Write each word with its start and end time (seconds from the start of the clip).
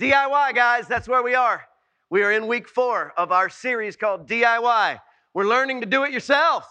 DIY, 0.00 0.54
guys, 0.54 0.88
that's 0.88 1.06
where 1.06 1.22
we 1.22 1.34
are. 1.34 1.62
We 2.08 2.22
are 2.22 2.32
in 2.32 2.46
week 2.46 2.66
four 2.66 3.12
of 3.18 3.32
our 3.32 3.50
series 3.50 3.96
called 3.96 4.26
DIY. 4.26 4.98
We're 5.34 5.44
learning 5.44 5.82
to 5.82 5.86
do 5.86 6.04
it 6.04 6.10
yourself. 6.10 6.66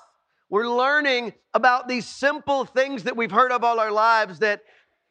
We're 0.50 0.68
learning 0.68 1.34
about 1.54 1.88
these 1.88 2.08
simple 2.08 2.66
things 2.66 3.04
that 3.04 3.16
we've 3.16 3.30
heard 3.30 3.52
of 3.52 3.64
all 3.64 3.80
our 3.80 3.92
lives 3.92 4.40
that 4.40 4.62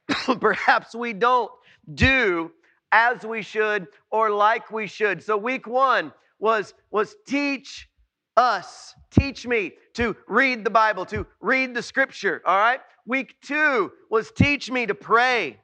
perhaps 0.41 0.97
we 0.97 1.13
don't 1.13 1.53
do 1.95 2.51
as 2.91 3.25
we 3.25 3.41
should 3.41 3.87
or 4.11 4.31
like 4.31 4.73
we 4.73 4.89
should. 4.89 5.23
So 5.23 5.37
week 5.37 5.69
one 5.69 6.13
was, 6.41 6.75
was 6.91 7.15
teach 7.25 7.89
us, 8.37 8.97
teach 9.13 9.47
me 9.47 9.75
to 9.95 10.17
read 10.27 10.65
the 10.65 10.71
Bible, 10.71 11.07
to 11.07 11.25
read 11.41 11.73
the 11.73 11.83
scripture, 11.83 12.43
all 12.45 12.59
right? 12.59 12.81
Week 13.07 13.37
two 13.43 13.93
was 14.11 14.33
teach 14.33 14.73
me 14.73 14.87
to 14.87 14.95
pray. 14.97 15.61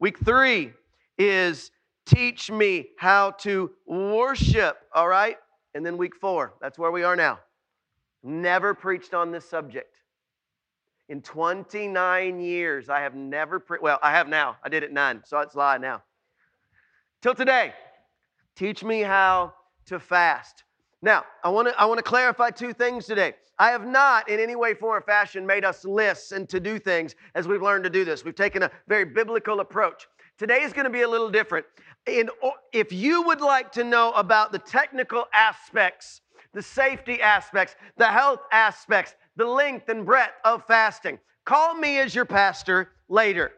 Week 0.00 0.18
three 0.18 0.72
is 1.18 1.70
teach 2.06 2.50
me 2.50 2.90
how 2.98 3.32
to 3.32 3.70
worship, 3.86 4.78
all 4.94 5.08
right? 5.08 5.36
And 5.74 5.84
then 5.84 5.96
week 5.96 6.14
four, 6.14 6.54
that's 6.60 6.78
where 6.78 6.90
we 6.90 7.02
are 7.02 7.16
now. 7.16 7.40
Never 8.22 8.74
preached 8.74 9.14
on 9.14 9.30
this 9.30 9.48
subject. 9.48 9.96
In 11.08 11.20
29 11.20 12.40
years, 12.40 12.88
I 12.88 13.00
have 13.00 13.14
never, 13.14 13.60
pre- 13.60 13.78
well, 13.82 13.98
I 14.02 14.12
have 14.12 14.28
now. 14.28 14.56
I 14.62 14.68
did 14.68 14.82
it 14.82 14.92
nine, 14.92 15.22
so 15.24 15.38
it's 15.40 15.54
lie 15.54 15.76
now. 15.76 16.02
Till 17.20 17.34
today, 17.34 17.74
teach 18.56 18.82
me 18.82 19.00
how 19.00 19.52
to 19.86 19.98
fast. 19.98 20.64
Now, 21.04 21.24
I 21.44 21.50
want 21.50 21.68
to 21.68 21.78
I 21.78 21.84
want 21.84 21.98
to 21.98 22.02
clarify 22.02 22.48
two 22.48 22.72
things 22.72 23.04
today. 23.04 23.34
I 23.58 23.68
have 23.68 23.86
not 23.86 24.30
in 24.30 24.40
any 24.40 24.56
way, 24.56 24.72
form, 24.72 24.96
or 24.96 25.02
fashion 25.02 25.46
made 25.46 25.62
us 25.62 25.84
lists 25.84 26.32
and 26.32 26.48
to 26.48 26.58
do 26.58 26.78
things 26.78 27.14
as 27.34 27.46
we've 27.46 27.60
learned 27.60 27.84
to 27.84 27.90
do 27.90 28.06
this. 28.06 28.24
We've 28.24 28.34
taken 28.34 28.62
a 28.62 28.70
very 28.88 29.04
biblical 29.04 29.60
approach. 29.60 30.08
Today 30.38 30.62
is 30.62 30.72
going 30.72 30.86
to 30.86 30.90
be 30.90 31.02
a 31.02 31.08
little 31.08 31.30
different. 31.30 31.66
In, 32.06 32.30
if 32.72 32.90
you 32.90 33.20
would 33.20 33.42
like 33.42 33.70
to 33.72 33.84
know 33.84 34.12
about 34.12 34.50
the 34.50 34.58
technical 34.58 35.26
aspects, 35.34 36.22
the 36.54 36.62
safety 36.62 37.20
aspects, 37.20 37.76
the 37.98 38.06
health 38.06 38.40
aspects, 38.50 39.14
the 39.36 39.44
length 39.44 39.90
and 39.90 40.06
breadth 40.06 40.32
of 40.42 40.64
fasting, 40.66 41.18
call 41.44 41.74
me 41.74 41.98
as 41.98 42.14
your 42.14 42.24
pastor 42.24 42.92
later, 43.10 43.52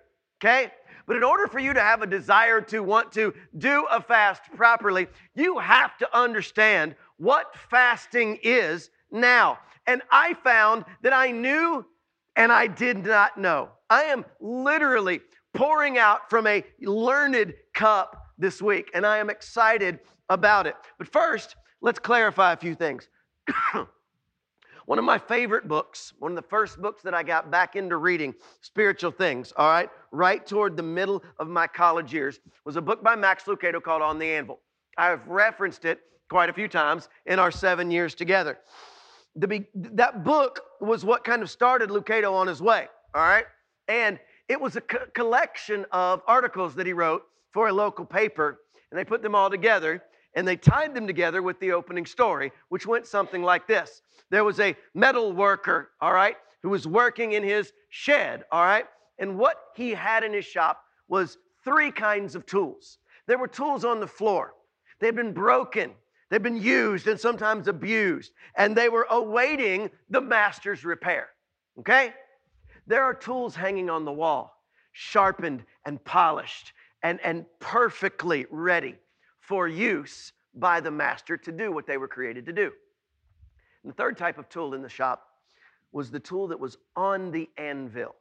okay? 0.45 0.73
But 1.07 1.17
in 1.17 1.23
order 1.23 1.47
for 1.47 1.61
you 1.61 1.73
to 1.73 1.81
have 1.81 2.03
a 2.03 2.07
desire 2.07 2.61
to 2.63 2.81
want 2.81 3.13
to 3.13 3.33
do 3.57 3.87
a 3.91 4.01
fast 4.01 4.43
properly, 4.57 5.07
you 5.35 5.59
have 5.59 5.97
to 5.99 6.17
understand 6.17 6.97
what 7.17 7.55
fasting 7.71 8.39
is 8.43 8.91
now. 9.11 9.59
And 9.87 10.03
I 10.11 10.35
found 10.35 10.85
that 11.03 11.13
I 11.13 11.31
knew 11.31 11.87
and 12.35 12.51
I 12.53 12.67
did 12.67 13.07
not 13.07 13.39
know. 13.39 13.71
I 13.89 14.05
am 14.05 14.25
literally 14.41 15.21
pouring 15.55 15.97
out 15.97 16.29
from 16.29 16.47
a 16.47 16.65
learned 16.83 17.55
cup 17.73 18.33
this 18.37 18.61
week, 18.61 18.91
and 18.93 19.07
I 19.07 19.19
am 19.19 19.31
excited 19.31 20.01
about 20.29 20.67
it. 20.67 20.75
But 20.99 21.09
first, 21.09 21.57
let's 21.81 21.99
clarify 21.99 22.53
a 22.53 22.57
few 22.57 22.75
things. 22.75 23.09
one 24.87 24.99
of 24.99 25.05
my 25.05 25.19
favorite 25.19 25.69
books, 25.69 26.13
one 26.21 26.33
of 26.33 26.37
the 26.37 26.49
first 26.49 26.81
books 26.81 27.03
that 27.03 27.13
I 27.13 27.23
got 27.23 27.51
back 27.51 27.77
into 27.77 27.97
reading, 27.97 28.35
spiritual 28.61 29.11
things, 29.11 29.53
all 29.57 29.69
right, 29.69 29.91
right 30.13 30.47
toward 30.47 30.77
the 30.77 30.83
middle 30.83 31.23
of 31.39 31.49
my 31.49 31.67
college 31.67 32.15
years, 32.15 32.41
was 32.65 32.77
a 32.77 32.81
book 32.81 33.03
by 33.03 33.17
Max 33.17 33.45
Lucado 33.45 33.83
called 33.83 34.01
On 34.01 34.19
the 34.19 34.27
Anvil. 34.27 34.61
I've 34.97 35.27
referenced 35.27 35.85
it 35.85 36.01
quite 36.31 36.49
a 36.49 36.53
few 36.53 36.69
times 36.69 37.09
in 37.27 37.39
our 37.39 37.51
seven 37.51 37.91
years 37.91 38.15
together. 38.15 38.59
The, 39.35 39.65
that 39.75 40.25
book 40.25 40.61
was 40.81 41.05
what 41.05 41.25
kind 41.25 41.43
of 41.43 41.51
started 41.51 41.91
Lucado 41.91 42.33
on 42.33 42.47
his 42.47 42.63
way, 42.63 42.87
all 43.15 43.23
right? 43.23 43.45
And 43.89 44.19
it 44.49 44.61
was 44.61 44.77
a 44.77 44.81
co- 44.81 45.07
collection 45.15 45.85
of 45.91 46.23
articles 46.27 46.75
that 46.77 46.87
he 46.87 46.93
wrote 46.93 47.25
for 47.53 47.69
a 47.69 47.73
local 47.73 48.05
paper, 48.05 48.61
and 48.91 48.99
they 48.99 49.05
put 49.05 49.21
them 49.21 49.35
all 49.35 49.51
together 49.51 50.03
and 50.37 50.47
they 50.47 50.57
tied 50.57 50.95
them 50.95 51.07
together 51.07 51.43
with 51.43 51.59
the 51.59 51.73
opening 51.73 52.05
story, 52.05 52.53
which 52.69 52.87
went 52.87 53.07
something 53.07 53.43
like 53.43 53.67
this 53.67 54.03
There 54.31 54.45
was 54.45 54.61
a 54.61 54.77
metal 54.95 55.33
worker, 55.33 55.91
all 56.01 56.13
right, 56.13 56.37
who 56.63 56.69
was 56.69 56.87
working 56.87 57.33
in 57.33 57.43
his 57.43 57.73
shed, 57.89 58.45
all 58.53 58.63
right, 58.63 58.87
and 59.19 59.39
what 59.39 59.57
he 59.75 59.91
had 59.91 60.23
in 60.23 60.33
his 60.33 60.45
shop 60.45 60.85
was 61.09 61.39
three 61.65 61.91
kinds 61.91 62.37
of 62.37 62.45
tools. 62.47 62.99
There 63.27 63.39
were 63.39 63.49
tools 63.49 63.85
on 63.85 63.99
the 63.99 64.07
floor, 64.07 64.55
they'd 65.01 65.17
been 65.17 65.33
broken. 65.33 65.93
They'd 66.29 66.43
been 66.43 66.61
used 66.61 67.07
and 67.07 67.21
sometimes 67.21 67.69
abused, 67.69 68.33
and 68.57 68.77
they 68.77 68.89
were 68.89 69.07
awaiting 69.11 69.91
the 70.11 70.21
master's 70.21 70.85
repair. 70.85 71.29
Okay? 71.79 72.15
There 72.89 73.05
are 73.05 73.15
tools 73.15 73.55
hanging 73.55 73.89
on 73.89 74.05
the 74.05 74.11
wall, 74.11 74.61
sharpened 74.91 75.65
and 75.85 76.05
polished 76.05 76.73
and, 77.05 77.21
and 77.23 77.47
perfectly 77.61 78.45
ready 78.51 78.97
for 79.47 79.69
use 79.69 80.33
by 80.55 80.81
the 80.81 80.91
master 80.91 81.37
to 81.37 81.53
do 81.53 81.71
what 81.71 81.87
they 81.87 81.97
were 81.97 82.09
created 82.09 82.47
to 82.47 82.53
do. 82.53 82.73
And 83.83 83.93
the 83.93 83.97
third 83.97 84.17
type 84.17 84.39
of 84.39 84.49
tool 84.49 84.75
in 84.75 84.83
the 84.83 84.89
shop 84.89 85.29
was 85.93 86.11
the 86.11 86.21
tool 86.21 86.49
that 86.49 86.59
was 86.59 86.77
on 86.97 87.31
the 87.31 87.49
anvil. 87.57 88.15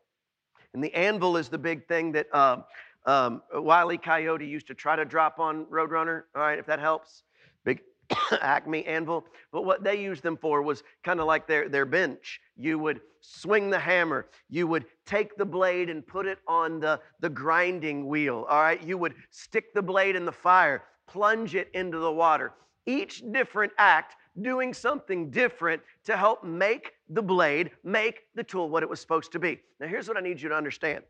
And 0.74 0.84
the 0.84 0.94
anvil 0.94 1.38
is 1.38 1.50
the 1.50 1.58
big 1.58 1.88
thing 1.88 2.12
that 2.12 2.28
uh, 2.34 2.58
um, 3.06 3.42
Wiley 3.54 3.98
Coyote 3.98 4.46
used 4.46 4.68
to 4.68 4.74
try 4.74 4.96
to 4.96 5.06
drop 5.06 5.40
on 5.40 5.66
Roadrunner, 5.66 6.24
all 6.36 6.42
right, 6.42 6.60
if 6.60 6.66
that 6.68 6.80
helps. 6.80 7.24
Big 7.64 7.82
Acme 8.42 8.86
anvil. 8.86 9.26
But 9.52 9.64
what 9.64 9.84
they 9.84 10.00
used 10.02 10.22
them 10.22 10.38
for 10.38 10.62
was 10.62 10.84
kind 11.04 11.20
of 11.20 11.26
like 11.26 11.48
their, 11.48 11.70
their 11.70 11.86
bench. 11.86 12.42
You 12.58 12.78
would 12.80 13.02
swing 13.22 13.70
the 13.70 13.80
hammer, 13.80 14.28
you 14.50 14.68
would 14.68 14.86
take 15.06 15.36
the 15.36 15.46
blade 15.46 15.90
and 15.90 16.06
put 16.06 16.28
it 16.28 16.40
on 16.48 16.80
the, 16.80 17.00
the 17.20 17.30
grinding 17.30 18.08
wheel, 18.08 18.46
all 18.48 18.62
right? 18.62 18.82
You 18.84 18.98
would 19.00 19.16
stick 19.32 19.74
the 19.74 19.82
blade 19.82 20.16
in 20.16 20.26
the 20.26 20.32
fire, 20.32 20.84
plunge 21.08 21.56
it 21.56 21.70
into 21.74 22.00
the 22.00 22.12
water. 22.12 22.54
Each 22.86 23.24
different 23.32 23.74
act 23.78 24.16
doing 24.42 24.74
something 24.74 25.30
different 25.30 25.82
to 26.04 26.18
help 26.18 26.44
make 26.44 26.94
the 27.10 27.22
blade, 27.22 27.72
make 27.84 28.24
the 28.36 28.44
tool 28.44 28.70
what 28.70 28.84
it 28.84 28.90
was 28.90 29.00
supposed 29.00 29.32
to 29.32 29.40
be. 29.40 29.60
Now, 29.80 29.88
here's 29.88 30.08
what 30.08 30.18
I 30.18 30.22
need 30.22 30.42
you 30.42 30.50
to 30.50 30.56
understand. 30.56 31.04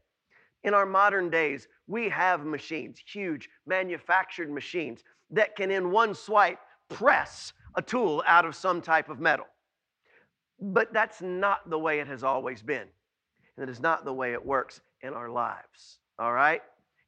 In 0.64 0.74
our 0.74 0.86
modern 0.86 1.30
days, 1.30 1.68
we 1.88 2.10
have 2.10 2.46
machines, 2.46 3.00
huge 3.06 3.50
manufactured 3.68 4.50
machines, 4.50 5.04
that 5.32 5.56
can, 5.56 5.72
in 5.72 5.92
one 5.92 6.14
swipe, 6.14 6.60
press 6.90 7.54
a 7.76 7.82
tool 7.82 8.24
out 8.26 8.46
of 8.46 8.56
some 8.56 8.82
type 8.82 9.10
of 9.10 9.20
metal. 9.20 9.46
But 10.60 10.94
that's 10.94 11.22
not 11.22 11.70
the 11.70 11.78
way 11.78 12.00
it 12.00 12.08
has 12.08 12.24
always 12.24 12.62
been. 12.62 12.88
And 13.58 13.68
it 13.68 13.70
is 13.70 13.80
not 13.80 14.06
the 14.06 14.14
way 14.14 14.34
it 14.34 14.46
works 14.46 14.82
in 15.02 15.14
our 15.14 15.30
lives. 15.30 16.00
All 16.20 16.34
right? 16.34 16.62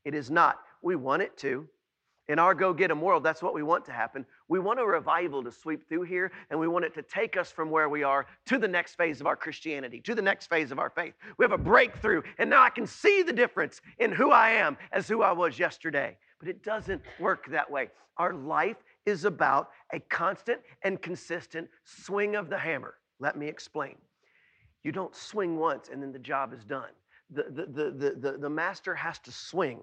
It 0.05 0.13
is 0.13 0.29
not. 0.29 0.59
We 0.81 0.95
want 0.95 1.21
it 1.21 1.37
to. 1.37 1.67
In 2.29 2.39
our 2.39 2.53
go 2.53 2.73
get 2.73 2.91
'em 2.91 3.01
world, 3.01 3.23
that's 3.23 3.41
what 3.41 3.53
we 3.53 3.63
want 3.63 3.85
to 3.85 3.93
happen. 3.93 4.25
We 4.49 4.59
want 4.59 4.79
a 4.79 4.85
revival 4.85 5.43
to 5.43 5.51
sweep 5.51 5.87
through 5.87 6.03
here, 6.03 6.31
and 6.49 6.59
we 6.59 6.67
want 6.67 6.83
it 6.83 6.93
to 6.95 7.01
take 7.01 7.37
us 7.37 7.51
from 7.51 7.69
where 7.69 7.87
we 7.87 8.03
are 8.03 8.25
to 8.47 8.57
the 8.57 8.67
next 8.67 8.95
phase 8.95 9.21
of 9.21 9.27
our 9.27 9.37
Christianity, 9.37 10.01
to 10.01 10.13
the 10.13 10.21
next 10.21 10.47
phase 10.47 10.71
of 10.71 10.79
our 10.79 10.89
faith. 10.89 11.13
We 11.37 11.45
have 11.45 11.53
a 11.53 11.57
breakthrough, 11.57 12.21
and 12.37 12.49
now 12.49 12.61
I 12.61 12.69
can 12.69 12.85
see 12.85 13.21
the 13.23 13.31
difference 13.31 13.81
in 13.99 14.11
who 14.11 14.31
I 14.31 14.49
am 14.49 14.77
as 14.91 15.07
who 15.07 15.21
I 15.21 15.31
was 15.31 15.57
yesterday. 15.57 16.17
But 16.39 16.49
it 16.49 16.63
doesn't 16.63 17.01
work 17.19 17.47
that 17.47 17.69
way. 17.69 17.89
Our 18.17 18.33
life 18.33 18.77
is 19.05 19.23
about 19.23 19.69
a 19.93 19.99
constant 19.99 20.61
and 20.83 21.01
consistent 21.01 21.69
swing 21.85 22.35
of 22.35 22.49
the 22.49 22.57
hammer. 22.57 22.95
Let 23.19 23.37
me 23.37 23.47
explain. 23.47 23.95
You 24.83 24.91
don't 24.91 25.15
swing 25.15 25.57
once 25.57 25.89
and 25.89 26.01
then 26.01 26.11
the 26.11 26.19
job 26.19 26.53
is 26.53 26.63
done. 26.65 26.91
The, 27.29 27.43
the, 27.43 27.65
the, 27.65 27.91
the, 27.91 28.31
the, 28.31 28.37
the 28.37 28.49
master 28.49 28.93
has 28.95 29.17
to 29.19 29.31
swing 29.31 29.81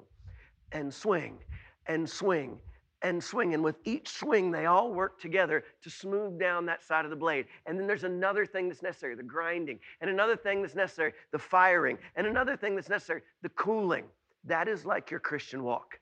and 0.72 0.92
swing 0.92 1.38
and 1.86 2.08
swing 2.08 2.58
and 3.02 3.22
swing. 3.22 3.54
And 3.54 3.62
with 3.62 3.76
each 3.84 4.08
swing, 4.08 4.50
they 4.50 4.66
all 4.66 4.92
work 4.92 5.20
together 5.20 5.62
to 5.82 5.90
smooth 5.90 6.40
down 6.40 6.66
that 6.66 6.82
side 6.82 7.04
of 7.04 7.10
the 7.10 7.16
blade. 7.16 7.46
And 7.66 7.78
then 7.78 7.86
there's 7.86 8.04
another 8.04 8.46
thing 8.46 8.68
that's 8.68 8.82
necessary 8.82 9.14
the 9.14 9.22
grinding, 9.22 9.78
and 10.00 10.10
another 10.10 10.36
thing 10.36 10.62
that's 10.62 10.74
necessary 10.74 11.12
the 11.30 11.38
firing, 11.38 11.98
and 12.16 12.26
another 12.26 12.56
thing 12.56 12.74
that's 12.74 12.88
necessary 12.88 13.22
the 13.42 13.50
cooling. 13.50 14.04
That 14.44 14.68
is 14.68 14.84
like 14.84 15.10
your 15.10 15.20
Christian 15.20 15.62
walk 15.62 16.00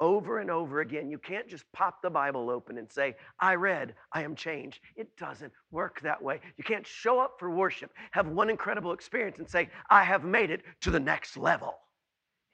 over 0.00 0.38
and 0.38 0.50
over 0.50 0.80
again. 0.80 1.10
You 1.10 1.18
can't 1.18 1.48
just 1.48 1.64
pop 1.72 2.02
the 2.02 2.10
Bible 2.10 2.50
open 2.50 2.78
and 2.78 2.90
say, 2.90 3.16
I 3.40 3.56
read, 3.56 3.94
I 4.12 4.22
am 4.22 4.36
changed. 4.36 4.80
It 4.96 5.16
doesn't 5.16 5.52
work 5.72 6.00
that 6.02 6.22
way. 6.22 6.40
You 6.56 6.64
can't 6.64 6.86
show 6.86 7.18
up 7.18 7.34
for 7.38 7.50
worship, 7.50 7.90
have 8.12 8.28
one 8.28 8.48
incredible 8.48 8.92
experience, 8.92 9.38
and 9.38 9.48
say, 9.48 9.70
I 9.90 10.04
have 10.04 10.24
made 10.24 10.50
it 10.50 10.62
to 10.82 10.92
the 10.92 11.00
next 11.00 11.36
level. 11.36 11.74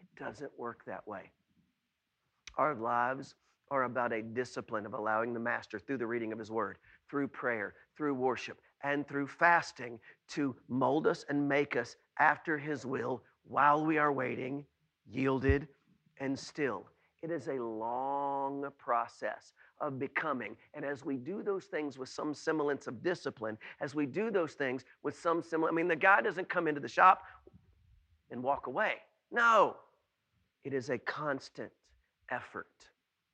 It 0.00 0.24
doesn't 0.24 0.52
work 0.58 0.84
that 0.86 1.06
way. 1.06 1.32
Our 2.56 2.74
lives 2.74 3.34
are 3.70 3.84
about 3.84 4.12
a 4.12 4.22
discipline 4.22 4.86
of 4.86 4.94
allowing 4.94 5.32
the 5.32 5.40
Master 5.40 5.78
through 5.78 5.98
the 5.98 6.06
reading 6.06 6.32
of 6.32 6.38
His 6.38 6.50
Word, 6.50 6.78
through 7.08 7.28
prayer, 7.28 7.74
through 7.96 8.14
worship, 8.14 8.58
and 8.82 9.06
through 9.06 9.26
fasting 9.26 9.98
to 10.28 10.54
mold 10.68 11.06
us 11.06 11.24
and 11.28 11.48
make 11.48 11.76
us 11.76 11.96
after 12.18 12.58
His 12.58 12.84
will 12.84 13.22
while 13.44 13.84
we 13.84 13.98
are 13.98 14.12
waiting, 14.12 14.64
yielded, 15.06 15.68
and 16.18 16.38
still 16.38 16.86
it 17.24 17.30
is 17.30 17.48
a 17.48 17.54
long 17.54 18.70
process 18.76 19.54
of 19.80 19.98
becoming. 19.98 20.56
And 20.74 20.84
as 20.84 21.06
we 21.06 21.16
do 21.16 21.42
those 21.42 21.64
things 21.64 21.96
with 21.96 22.10
some 22.10 22.34
semblance 22.34 22.86
of 22.86 23.02
discipline, 23.02 23.56
as 23.80 23.94
we 23.94 24.04
do 24.04 24.30
those 24.30 24.52
things 24.52 24.84
with 25.02 25.18
some 25.18 25.42
semblance, 25.42 25.72
I 25.72 25.74
mean, 25.74 25.88
the 25.88 25.96
guy 25.96 26.20
doesn't 26.20 26.50
come 26.50 26.68
into 26.68 26.82
the 26.82 26.88
shop 26.88 27.22
and 28.30 28.42
walk 28.42 28.66
away. 28.66 28.96
No, 29.32 29.76
it 30.64 30.74
is 30.74 30.90
a 30.90 30.98
constant 30.98 31.72
effort, 32.30 32.68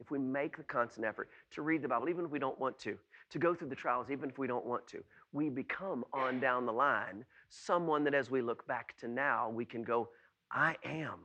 if 0.00 0.10
we 0.10 0.18
make 0.18 0.56
the 0.56 0.62
constant 0.64 1.06
effort 1.06 1.28
to 1.52 1.62
read 1.62 1.82
the 1.82 1.88
Bible, 1.88 2.08
even 2.08 2.24
if 2.24 2.30
we 2.30 2.38
don't 2.38 2.58
want 2.58 2.78
to, 2.80 2.98
to 3.30 3.38
go 3.38 3.54
through 3.54 3.68
the 3.68 3.76
trials, 3.76 4.10
even 4.10 4.30
if 4.30 4.38
we 4.38 4.46
don't 4.46 4.64
want 4.64 4.86
to, 4.88 5.02
we 5.32 5.48
become 5.48 6.04
on 6.12 6.40
down 6.40 6.66
the 6.66 6.72
line 6.72 7.24
someone 7.48 8.04
that 8.04 8.14
as 8.14 8.30
we 8.30 8.40
look 8.40 8.66
back 8.66 8.96
to 8.98 9.08
now, 9.08 9.50
we 9.50 9.64
can 9.64 9.82
go, 9.82 10.08
I 10.50 10.76
am 10.84 11.20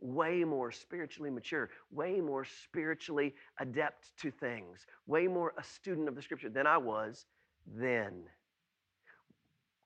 way 0.00 0.44
more 0.44 0.70
spiritually 0.70 1.30
mature, 1.30 1.70
way 1.90 2.20
more 2.20 2.44
spiritually 2.44 3.34
adept 3.58 4.16
to 4.18 4.30
things, 4.30 4.86
way 5.06 5.26
more 5.26 5.54
a 5.58 5.64
student 5.64 6.08
of 6.08 6.14
the 6.14 6.22
scripture 6.22 6.50
than 6.50 6.66
I 6.66 6.76
was 6.76 7.26
then. 7.66 8.24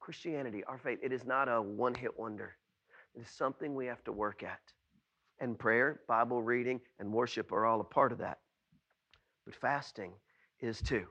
Christianity, 0.00 0.64
our 0.64 0.78
faith, 0.78 0.98
it 1.02 1.12
is 1.12 1.24
not 1.24 1.48
a 1.48 1.60
one 1.60 1.94
hit 1.94 2.18
wonder. 2.18 2.56
It 3.14 3.22
is 3.22 3.30
something 3.30 3.74
we 3.74 3.86
have 3.86 4.02
to 4.04 4.12
work 4.12 4.42
at. 4.42 4.60
And 5.40 5.58
prayer, 5.58 6.00
Bible 6.08 6.42
reading, 6.42 6.80
and 6.98 7.12
worship 7.12 7.52
are 7.52 7.64
all 7.64 7.80
a 7.80 7.84
part 7.84 8.12
of 8.12 8.18
that. 8.18 8.38
But 9.44 9.54
fasting 9.54 10.12
is 10.60 10.82
too. 10.82 11.06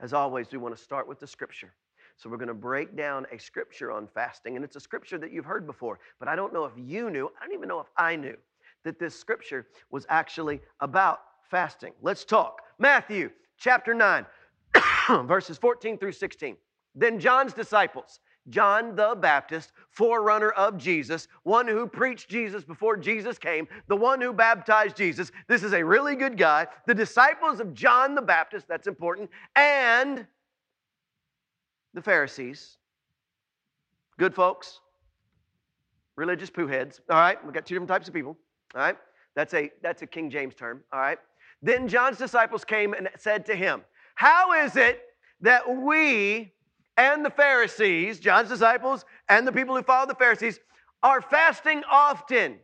As 0.00 0.12
always, 0.12 0.50
we 0.52 0.58
want 0.58 0.76
to 0.76 0.82
start 0.82 1.08
with 1.08 1.20
the 1.20 1.26
scripture. 1.26 1.72
So 2.16 2.28
we're 2.28 2.36
going 2.36 2.48
to 2.48 2.54
break 2.54 2.96
down 2.96 3.26
a 3.32 3.38
scripture 3.38 3.90
on 3.90 4.06
fasting, 4.06 4.56
and 4.56 4.64
it's 4.64 4.76
a 4.76 4.80
scripture 4.80 5.18
that 5.18 5.32
you've 5.32 5.44
heard 5.44 5.66
before, 5.66 5.98
but 6.18 6.28
I 6.28 6.36
don't 6.36 6.52
know 6.52 6.64
if 6.64 6.72
you 6.76 7.10
knew, 7.10 7.30
I 7.40 7.44
don't 7.44 7.54
even 7.54 7.68
know 7.68 7.80
if 7.80 7.90
I 7.96 8.16
knew 8.16 8.36
that 8.84 8.98
this 8.98 9.18
scripture 9.18 9.66
was 9.90 10.06
actually 10.08 10.60
about 10.80 11.20
fasting. 11.50 11.92
Let's 12.02 12.24
talk. 12.24 12.60
Matthew 12.78 13.30
chapter 13.58 13.94
9, 13.94 14.26
verses 15.26 15.58
14 15.58 15.98
through 15.98 16.12
16. 16.12 16.56
Then 16.94 17.18
John's 17.18 17.54
disciples, 17.54 18.20
John 18.48 18.96
the 18.96 19.14
Baptist, 19.14 19.72
forerunner 19.90 20.50
of 20.50 20.76
Jesus, 20.76 21.28
one 21.44 21.68
who 21.68 21.86
preached 21.86 22.28
Jesus 22.28 22.64
before 22.64 22.96
Jesus 22.96 23.38
came, 23.38 23.68
the 23.86 23.96
one 23.96 24.20
who 24.20 24.32
baptized 24.32 24.96
Jesus. 24.96 25.30
This 25.46 25.62
is 25.62 25.72
a 25.72 25.84
really 25.84 26.16
good 26.16 26.36
guy. 26.36 26.66
The 26.86 26.94
disciples 26.94 27.60
of 27.60 27.72
John 27.72 28.14
the 28.14 28.22
Baptist, 28.22 28.66
that's 28.66 28.88
important, 28.88 29.30
and 29.54 30.26
the 31.94 32.02
Pharisees. 32.02 32.78
Good 34.18 34.34
folks, 34.34 34.80
religious 36.16 36.50
poo 36.50 36.66
heads. 36.66 37.00
All 37.10 37.18
right, 37.18 37.42
we've 37.44 37.54
got 37.54 37.64
two 37.64 37.74
different 37.74 37.88
types 37.88 38.08
of 38.08 38.14
people. 38.14 38.36
All 38.74 38.80
right, 38.80 38.96
that's 39.34 39.54
a 39.54 39.70
that's 39.82 40.02
a 40.02 40.06
King 40.06 40.30
James 40.30 40.54
term. 40.54 40.82
All 40.92 41.00
right. 41.00 41.18
Then 41.62 41.86
John's 41.86 42.18
disciples 42.18 42.64
came 42.64 42.92
and 42.92 43.08
said 43.16 43.46
to 43.46 43.54
him, 43.54 43.82
"How 44.16 44.52
is 44.64 44.76
it 44.76 45.00
that 45.40 45.68
we 45.68 46.52
and 46.96 47.24
the 47.24 47.30
Pharisees, 47.30 48.20
John's 48.20 48.48
disciples 48.48 49.04
and 49.28 49.46
the 49.46 49.52
people 49.52 49.76
who 49.76 49.82
follow 49.82 50.06
the 50.06 50.14
Pharisees, 50.14 50.60
are 51.02 51.20
fasting 51.20 51.82
often, 51.90 52.58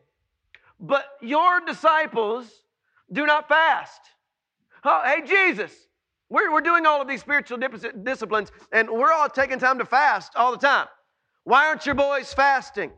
but 0.78 1.04
your 1.20 1.60
disciples 1.60 2.46
do 3.12 3.26
not 3.26 3.48
fast?" 3.48 4.00
Oh, 4.84 5.02
hey 5.04 5.22
Jesus, 5.26 5.72
we're, 6.28 6.52
we're 6.52 6.60
doing 6.60 6.86
all 6.86 7.00
of 7.00 7.08
these 7.08 7.20
spiritual 7.20 7.58
disciplines 8.02 8.52
and 8.72 8.88
we're 8.88 9.12
all 9.12 9.28
taking 9.28 9.58
time 9.58 9.78
to 9.78 9.84
fast 9.84 10.32
all 10.36 10.52
the 10.52 10.58
time. 10.58 10.86
Why 11.44 11.66
aren't 11.66 11.86
your 11.86 11.94
boys 11.94 12.32
fasting? 12.32 12.92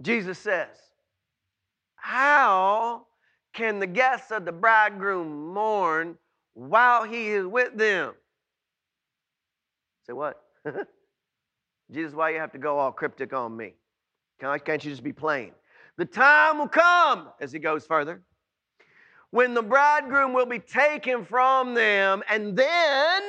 Jesus 0.00 0.38
says, 0.38 0.76
How 1.94 3.06
can 3.52 3.78
the 3.78 3.86
guests 3.86 4.32
of 4.32 4.44
the 4.44 4.52
bridegroom 4.52 5.52
mourn 5.54 6.18
while 6.54 7.04
he 7.04 7.28
is 7.28 7.46
with 7.46 7.76
them? 7.76 8.14
Say 10.06 10.12
what? 10.12 10.42
Jesus, 11.90 12.14
why 12.14 12.30
you 12.30 12.38
have 12.38 12.52
to 12.52 12.58
go 12.58 12.78
all 12.78 12.92
cryptic 12.92 13.32
on 13.32 13.56
me? 13.56 13.74
Can't 14.40 14.84
you 14.84 14.90
just 14.90 15.02
be 15.02 15.12
plain? 15.12 15.52
The 15.98 16.04
time 16.04 16.58
will 16.58 16.68
come, 16.68 17.28
as 17.40 17.52
he 17.52 17.58
goes 17.58 17.86
further, 17.86 18.22
when 19.30 19.54
the 19.54 19.62
bridegroom 19.62 20.32
will 20.32 20.46
be 20.46 20.58
taken 20.58 21.24
from 21.24 21.74
them, 21.74 22.22
and 22.28 22.56
then 22.56 23.22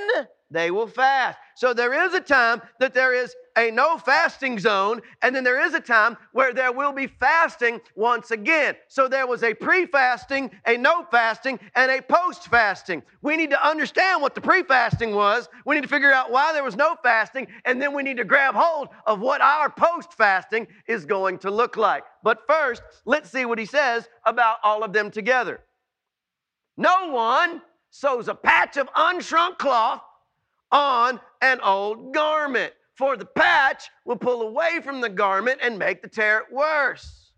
they 0.50 0.72
will 0.72 0.88
fast. 0.88 1.38
So 1.56 1.74
there 1.74 2.06
is 2.06 2.14
a 2.14 2.20
time 2.20 2.62
that 2.80 2.94
there 2.94 3.14
is 3.14 3.36
a 3.58 3.72
no 3.72 3.98
fasting 3.98 4.60
zone, 4.60 5.02
and 5.22 5.36
then 5.36 5.44
there 5.44 5.62
is 5.62 5.74
a 5.74 5.80
time 5.80 6.18
where 6.32 6.54
there 6.54 6.72
will 6.72 6.92
be 6.92 7.08
fasting 7.08 7.80
once 7.96 8.32
again. 8.32 8.76
So 8.88 9.08
there 9.08 9.28
was 9.28 9.44
a 9.44 9.54
pre 9.54 9.86
fasting, 9.86 10.52
a 10.66 10.78
no 10.78 11.06
fasting, 11.12 11.60
and 11.76 11.92
a 11.92 12.02
post 12.02 12.48
fasting. 12.48 13.04
We 13.22 13.38
need 13.38 13.50
to 13.52 13.68
understand 13.68 14.22
what 14.22 14.36
the 14.36 14.42
pre 14.42 14.64
fasting 14.64 15.14
was. 15.16 15.50
We 15.66 15.76
need 15.76 15.82
to 15.82 15.88
figure 15.88 16.12
out 16.12 16.32
why 16.32 16.54
there 16.54 16.64
was 16.64 16.76
no 16.76 16.96
fasting, 17.04 17.48
and 17.66 17.82
then 17.82 17.94
we 17.94 18.04
need 18.04 18.18
to 18.18 18.26
grab 18.26 18.56
hold 18.56 18.90
of 19.06 19.20
what 19.20 19.42
our 19.42 19.70
post 19.70 20.14
fasting 20.14 20.68
is 20.88 21.06
going 21.06 21.38
to 21.40 21.52
look 21.52 21.78
like. 21.78 22.04
But 22.24 22.48
first, 22.48 22.82
let's 23.06 23.30
see 23.30 23.46
what 23.46 23.60
he 23.60 23.66
says 23.66 24.08
about 24.26 24.58
all 24.64 24.84
of 24.84 24.94
them 24.94 25.12
together. 25.12 25.62
No 26.78 27.10
one 27.10 27.62
sews 27.92 28.28
a 28.28 28.36
patch 28.36 28.78
of 28.78 28.92
unshrunk 28.94 29.60
cloth 29.60 30.02
on 30.72 31.20
an 31.42 31.60
old 31.62 32.14
garment, 32.14 32.74
for 32.96 33.18
the 33.18 33.26
patch 33.26 33.90
will 34.06 34.16
pull 34.16 34.42
away 34.44 34.80
from 34.84 35.02
the 35.02 35.10
garment 35.10 35.60
and 35.62 35.78
make 35.78 36.02
the 36.02 36.08
tear 36.08 36.44
worse. 36.52 37.32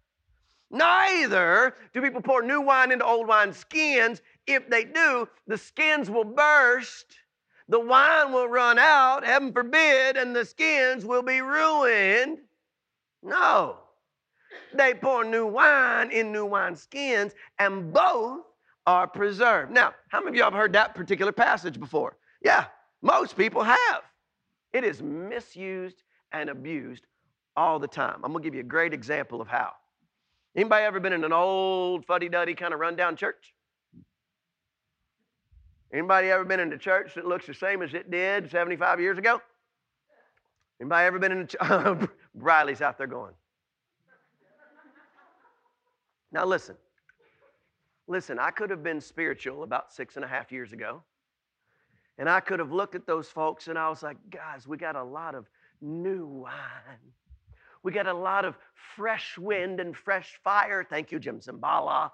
Neither 0.71 1.75
do 1.93 2.01
people 2.01 2.21
pour 2.21 2.41
new 2.41 2.61
wine 2.61 2.91
into 2.91 3.05
old 3.05 3.27
wine 3.27 3.53
skins. 3.53 4.21
If 4.47 4.69
they 4.69 4.83
do, 4.83 5.27
the 5.47 5.57
skins 5.57 6.09
will 6.09 6.25
burst, 6.25 7.17
the 7.69 7.79
wine 7.79 8.31
will 8.31 8.47
run 8.47 8.77
out, 8.77 9.25
heaven 9.25 9.51
forbid, 9.51 10.17
and 10.17 10.35
the 10.35 10.45
skins 10.45 11.05
will 11.05 11.23
be 11.23 11.41
ruined. 11.41 12.39
No. 13.23 13.77
They 14.73 14.93
pour 14.93 15.23
new 15.23 15.47
wine 15.47 16.11
in 16.11 16.31
new 16.31 16.45
wine 16.45 16.75
skins, 16.75 17.33
and 17.59 17.93
both 17.93 18.41
are 18.85 19.07
preserved. 19.07 19.71
Now, 19.71 19.93
how 20.09 20.19
many 20.19 20.31
of 20.31 20.35
y'all 20.35 20.51
have 20.51 20.59
heard 20.59 20.73
that 20.73 20.93
particular 20.93 21.31
passage 21.31 21.79
before? 21.79 22.17
Yeah, 22.43 22.65
most 23.01 23.35
people 23.37 23.63
have. 23.63 24.03
It 24.75 24.83
is 24.83 25.01
misused 25.01 26.03
and 26.33 26.49
abused 26.49 27.07
all 27.55 27.79
the 27.79 27.87
time. 27.87 28.19
I'm 28.25 28.33
gonna 28.33 28.43
give 28.43 28.53
you 28.53 28.59
a 28.59 28.63
great 28.63 28.93
example 28.93 29.39
of 29.39 29.47
how. 29.47 29.71
Anybody 30.53 30.83
ever 30.83 30.99
been 30.99 31.13
in 31.13 31.23
an 31.23 31.31
old 31.31 32.05
fuddy-duddy 32.05 32.55
kind 32.55 32.73
of 32.73 32.81
rundown 32.81 33.15
church? 33.15 33.53
Anybody 35.93 36.29
ever 36.29 36.43
been 36.43 36.59
in 36.59 36.73
a 36.73 36.77
church 36.77 37.15
that 37.15 37.25
looks 37.25 37.45
the 37.45 37.53
same 37.53 37.81
as 37.81 37.93
it 37.93 38.11
did 38.11 38.51
75 38.51 38.99
years 38.99 39.17
ago? 39.17 39.41
Anybody 40.81 41.05
ever 41.05 41.19
been 41.19 41.31
in 41.31 41.39
a 41.39 41.45
church? 41.45 42.09
Riley's 42.35 42.81
out 42.81 42.97
there 42.97 43.07
going. 43.07 43.33
Now 46.33 46.43
listen, 46.43 46.75
Listen, 48.07 48.37
I 48.37 48.51
could 48.51 48.69
have 48.69 48.83
been 48.83 49.01
spiritual 49.01 49.63
about 49.63 49.91
six 49.91 50.15
and 50.15 50.23
a 50.23 50.27
half 50.27 50.51
years 50.51 50.73
ago. 50.73 51.01
And 52.17 52.29
I 52.29 52.39
could 52.39 52.59
have 52.59 52.71
looked 52.71 52.95
at 52.95 53.05
those 53.05 53.27
folks 53.27 53.67
and 53.67 53.77
I 53.77 53.89
was 53.89 54.01
like, 54.01 54.17
guys, 54.29 54.67
we 54.67 54.77
got 54.77 54.95
a 54.95 55.03
lot 55.03 55.35
of 55.35 55.49
new 55.81 56.25
wine. 56.25 57.13
We 57.83 57.91
got 57.91 58.07
a 58.07 58.13
lot 58.13 58.45
of 58.45 58.57
fresh 58.95 59.37
wind 59.37 59.79
and 59.79 59.95
fresh 59.95 60.39
fire. 60.43 60.85
Thank 60.89 61.11
you, 61.11 61.19
Jim 61.19 61.39
Cymbala. 61.39 62.11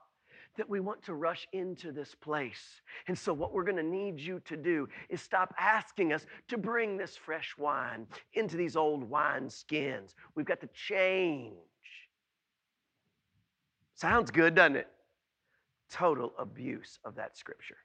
That 0.58 0.70
we 0.70 0.81
want 0.81 1.01
to 1.03 1.13
rush 1.13 1.48
into 1.53 1.93
this 1.93 2.13
place. 2.13 2.81
And 3.08 3.17
so, 3.17 3.34
what 3.34 3.53
we're 3.53 3.63
to 3.63 3.84
need 3.84 4.20
you 4.20 4.41
to 4.41 4.58
do 4.58 4.89
is 5.08 5.22
stop 5.22 5.55
asking 5.58 6.12
us 6.12 6.25
to 6.50 6.58
bring 6.58 6.98
this 6.98 7.15
fresh 7.15 7.55
wine 7.58 8.05
into 8.34 8.58
these 8.58 8.75
old 8.75 9.10
wine 9.10 9.50
skins. 9.50 10.13
We've 10.36 10.46
got 10.46 10.60
to 10.60 10.67
change. 10.74 11.53
Sounds 13.96 14.29
good, 14.29 14.55
doesn't 14.55 14.75
it? 14.75 14.88
total 15.91 16.34
abuse 16.39 16.98
of 17.03 17.15
that 17.15 17.38
scripture. 17.38 17.77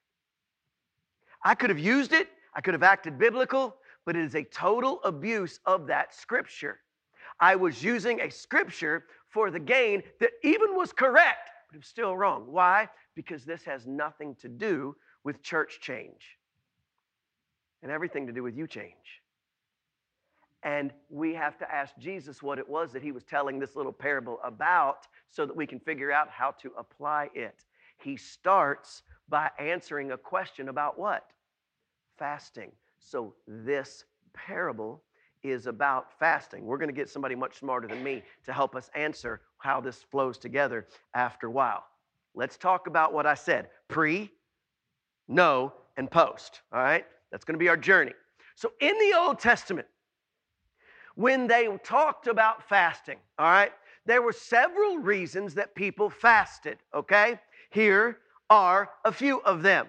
I 1.47 1.55
could 1.55 1.71
have 1.71 1.79
used 1.79 2.13
it, 2.13 2.27
I 2.57 2.61
could 2.61 2.75
have 2.75 2.83
acted 2.83 3.21
biblical, 3.21 3.77
but 4.05 4.17
it 4.17 4.25
is 4.25 4.35
a 4.35 4.43
total 4.43 5.01
abuse 5.05 5.61
of 5.65 5.87
that 5.87 6.13
scripture. 6.13 6.81
I 7.39 7.55
was 7.55 7.85
using 7.85 8.21
a 8.21 8.31
scripture 8.33 9.05
for 9.29 9.53
the 9.53 9.61
gain 9.61 10.03
that 10.19 10.31
even 10.43 10.75
was 10.75 10.91
correct, 10.93 11.51
but 11.69 11.77
it 11.77 11.79
was 11.79 11.87
still 11.87 12.17
wrong. 12.17 12.47
Why? 12.51 12.89
Because 13.15 13.45
this 13.45 13.63
has 13.63 13.87
nothing 13.87 14.35
to 14.41 14.49
do 14.49 14.97
with 15.23 15.41
church 15.41 15.79
change 15.81 16.37
and 17.81 17.93
everything 17.93 18.27
to 18.27 18.33
do 18.33 18.43
with 18.43 18.57
you 18.57 18.67
change. 18.67 19.23
And 20.65 20.93
we 21.11 21.33
have 21.35 21.57
to 21.59 21.73
ask 21.73 21.97
Jesus 21.97 22.43
what 22.43 22.59
it 22.59 22.69
was 22.69 22.93
that 22.93 23.05
he 23.05 23.13
was 23.13 23.23
telling 23.23 23.61
this 23.61 23.77
little 23.77 23.93
parable 23.93 24.41
about 24.43 25.07
so 25.29 25.47
that 25.47 25.55
we 25.55 25.65
can 25.65 25.79
figure 25.79 26.11
out 26.11 26.29
how 26.29 26.51
to 26.63 26.73
apply 26.77 27.31
it 27.35 27.65
he 27.99 28.17
starts 28.17 29.03
by 29.29 29.51
answering 29.59 30.13
a 30.13 30.19
question 30.19 30.69
about 30.69 30.99
what? 30.99 31.31
Fasting. 32.17 32.73
So 32.99 33.35
this 33.47 34.05
parable 34.33 35.03
is 35.43 35.67
about 35.67 36.19
fasting. 36.19 36.65
We're 36.65 36.79
going 36.79 36.89
to 36.89 36.95
get 36.95 37.09
somebody 37.09 37.35
much 37.35 37.59
smarter 37.59 37.87
than 37.87 38.03
me 38.03 38.23
to 38.45 38.53
help 38.53 38.75
us 38.75 38.91
answer 38.95 39.43
how 39.59 39.81
this 39.81 40.03
flows 40.11 40.39
together 40.39 40.87
after 41.15 41.47
a 41.47 41.51
while. 41.51 41.85
Let's 42.35 42.57
talk 42.57 42.87
about 42.87 43.13
what 43.13 43.27
I 43.27 43.35
said 43.35 43.69
pre, 43.89 44.31
no, 45.29 45.73
and 45.97 46.11
post. 46.11 46.63
All 46.73 46.83
right? 46.83 47.05
That's 47.31 47.45
going 47.45 47.55
to 47.55 47.59
be 47.59 47.69
our 47.69 47.77
journey. 47.77 48.13
So 48.55 48.73
in 48.81 48.97
the 48.99 49.19
Old 49.19 49.39
Testament, 49.39 49.87
when 51.15 51.47
they 51.47 51.69
talked 51.83 52.27
about 52.27 52.69
fasting, 52.69 53.19
all 53.39 53.47
right, 53.47 53.73
there 54.05 54.23
were 54.23 54.33
several 54.33 54.99
reasons 54.99 55.55
that 55.55 55.75
people 55.75 56.09
fasted, 56.11 56.79
okay? 56.95 57.41
Here 57.71 58.19
are 58.49 58.91
a 59.05 59.13
few 59.13 59.41
of 59.41 59.63
them. 59.63 59.87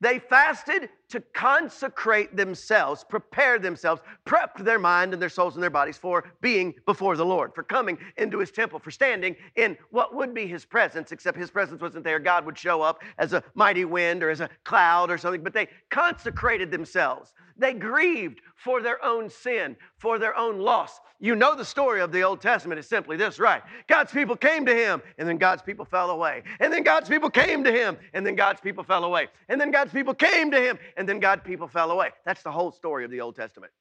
They 0.00 0.18
fasted 0.18 0.88
to 1.10 1.20
consecrate 1.32 2.36
themselves, 2.36 3.04
prepare 3.04 3.58
themselves, 3.58 4.00
prep 4.24 4.58
their 4.58 4.78
mind 4.78 5.12
and 5.12 5.20
their 5.20 5.28
souls 5.28 5.54
and 5.54 5.62
their 5.62 5.70
bodies 5.70 5.98
for 5.98 6.24
being 6.40 6.74
before 6.86 7.16
the 7.16 7.24
Lord, 7.24 7.54
for 7.54 7.62
coming 7.62 7.98
into 8.16 8.38
his 8.38 8.50
temple, 8.50 8.78
for 8.78 8.90
standing 8.90 9.36
in 9.56 9.76
what 9.90 10.14
would 10.14 10.32
be 10.32 10.46
his 10.46 10.64
presence, 10.64 11.12
except 11.12 11.36
his 11.36 11.50
presence 11.50 11.80
wasn't 11.80 12.04
there. 12.04 12.18
God 12.18 12.46
would 12.46 12.56
show 12.56 12.80
up 12.82 13.02
as 13.18 13.32
a 13.32 13.42
mighty 13.54 13.84
wind 13.84 14.22
or 14.22 14.30
as 14.30 14.40
a 14.40 14.48
cloud 14.64 15.10
or 15.10 15.18
something, 15.18 15.42
but 15.42 15.52
they 15.52 15.68
consecrated 15.90 16.70
themselves. 16.70 17.32
They 17.56 17.74
grieved 17.74 18.40
for 18.56 18.80
their 18.80 19.04
own 19.04 19.28
sin, 19.28 19.76
for 19.98 20.18
their 20.18 20.36
own 20.36 20.58
loss. 20.58 21.00
You 21.22 21.36
know 21.36 21.54
the 21.54 21.64
story 21.64 22.00
of 22.00 22.10
the 22.10 22.22
Old 22.22 22.40
Testament 22.40 22.78
is 22.78 22.86
simply 22.86 23.18
this, 23.18 23.38
right? 23.38 23.62
God's 23.86 24.10
people 24.10 24.34
came 24.34 24.64
to 24.64 24.74
him, 24.74 25.02
and 25.18 25.28
then 25.28 25.36
God's 25.36 25.60
people 25.60 25.84
fell 25.84 26.10
away. 26.10 26.42
And 26.60 26.72
then 26.72 26.82
God's 26.82 27.10
people 27.10 27.28
came 27.28 27.62
to 27.64 27.70
him, 27.70 27.98
and 28.14 28.26
then 28.26 28.34
God's 28.34 28.62
people 28.62 28.82
fell 28.82 29.04
away. 29.04 29.28
And 29.50 29.60
then 29.60 29.70
God's 29.70 29.92
people 29.92 30.14
came 30.14 30.50
to 30.50 30.58
him, 30.58 30.78
and 31.00 31.08
then 31.08 31.18
God's 31.18 31.42
people 31.42 31.66
fell 31.66 31.92
away. 31.92 32.10
That's 32.26 32.42
the 32.42 32.52
whole 32.52 32.70
story 32.70 33.06
of 33.06 33.10
the 33.10 33.22
Old 33.22 33.34
Testament. 33.34 33.72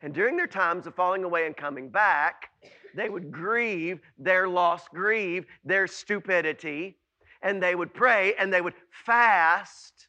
And 0.00 0.14
during 0.14 0.34
their 0.34 0.46
times 0.46 0.86
of 0.86 0.94
falling 0.94 1.24
away 1.24 1.44
and 1.44 1.54
coming 1.54 1.90
back, 1.90 2.48
they 2.94 3.10
would 3.10 3.30
grieve 3.30 4.00
their 4.16 4.48
loss, 4.48 4.88
grieve 4.88 5.44
their 5.62 5.86
stupidity, 5.86 6.96
and 7.42 7.62
they 7.62 7.74
would 7.74 7.92
pray 7.92 8.32
and 8.38 8.50
they 8.50 8.62
would 8.62 8.72
fast 9.04 10.08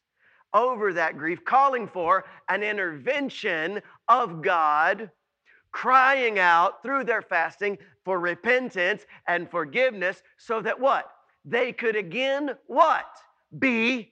over 0.53 0.93
that 0.93 1.17
grief, 1.17 1.43
calling 1.43 1.89
for 1.89 2.23
an 2.47 2.63
intervention 2.63 3.81
of 4.07 4.41
God, 4.41 5.11
crying 5.73 6.39
out 6.39 6.81
through 6.81 7.03
their 7.03 7.21
fasting 7.21 7.77
for 8.05 8.17
repentance 8.17 9.05
and 9.27 9.51
forgiveness 9.51 10.23
so 10.37 10.61
that 10.61 10.79
what? 10.79 11.11
They 11.43 11.73
could 11.73 11.97
again 11.97 12.51
what? 12.67 13.09
Be 13.59 14.10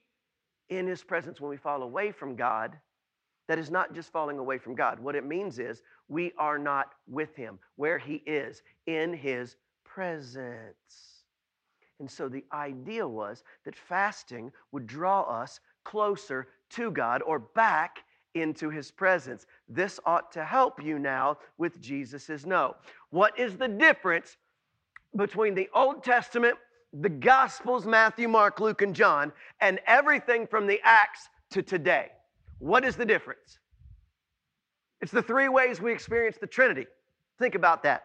in 0.70 0.88
his 0.88 1.04
presence 1.04 1.40
when 1.42 1.50
we 1.50 1.58
fall 1.58 1.84
away 1.84 2.12
from 2.12 2.36
God. 2.36 2.78
That 3.48 3.60
is 3.60 3.72
not 3.72 3.96
just 3.96 4.12
falling 4.12 4.38
away 4.38 4.60
from 4.60 4.76
God. 4.76 5.00
What 5.00 5.16
it 5.16 5.26
means 5.26 5.58
is 5.58 5.82
we 6.08 6.32
are 6.38 6.60
not 6.60 6.94
with 7.08 7.36
him 7.36 7.58
where 7.78 7.98
he 7.98 8.22
is 8.26 8.62
in 8.86 9.14
his 9.14 9.56
presence. 9.84 11.24
And 12.00 12.10
so 12.10 12.30
the 12.30 12.46
idea 12.54 13.08
was 13.08 13.44
that 13.66 13.76
fasting 13.76 14.52
would 14.72 14.88
draw 14.88 15.22
us 15.22 15.60
closer 15.84 16.48
to 16.72 16.92
God 16.92 17.22
or 17.24 17.40
back 17.40 18.04
into 18.36 18.70
his 18.70 18.92
presence. 18.92 19.48
This 19.68 20.00
ought 20.06 20.32
to 20.34 20.46
help 20.46 20.82
you 20.84 21.00
now 21.00 21.38
with 21.58 21.82
Jesus's 21.82 22.46
no. 22.46 22.76
What 23.10 23.38
is 23.38 23.58
the 23.58 23.68
difference 23.68 24.38
between 25.16 25.56
the 25.56 25.70
Old 25.74 26.04
Testament, 26.04 26.56
the 26.94 27.10
Gospels, 27.10 27.86
Matthew, 27.86 28.28
Mark, 28.28 28.60
Luke, 28.60 28.82
and 28.82 28.96
John, 28.96 29.32
and 29.62 29.80
everything 29.86 30.48
from 30.48 30.68
the 30.68 30.80
Acts 30.84 31.30
to 31.52 31.62
today? 31.62 32.08
What 32.60 32.84
is 32.84 32.96
the 32.96 33.06
difference? 33.06 33.60
It's 35.02 35.12
the 35.12 35.22
three 35.22 35.50
ways 35.50 35.82
we 35.82 35.94
experience 35.94 36.38
the 36.40 36.48
Trinity. 36.48 36.88
Think 37.38 37.56
about 37.56 37.84
that. 37.84 38.04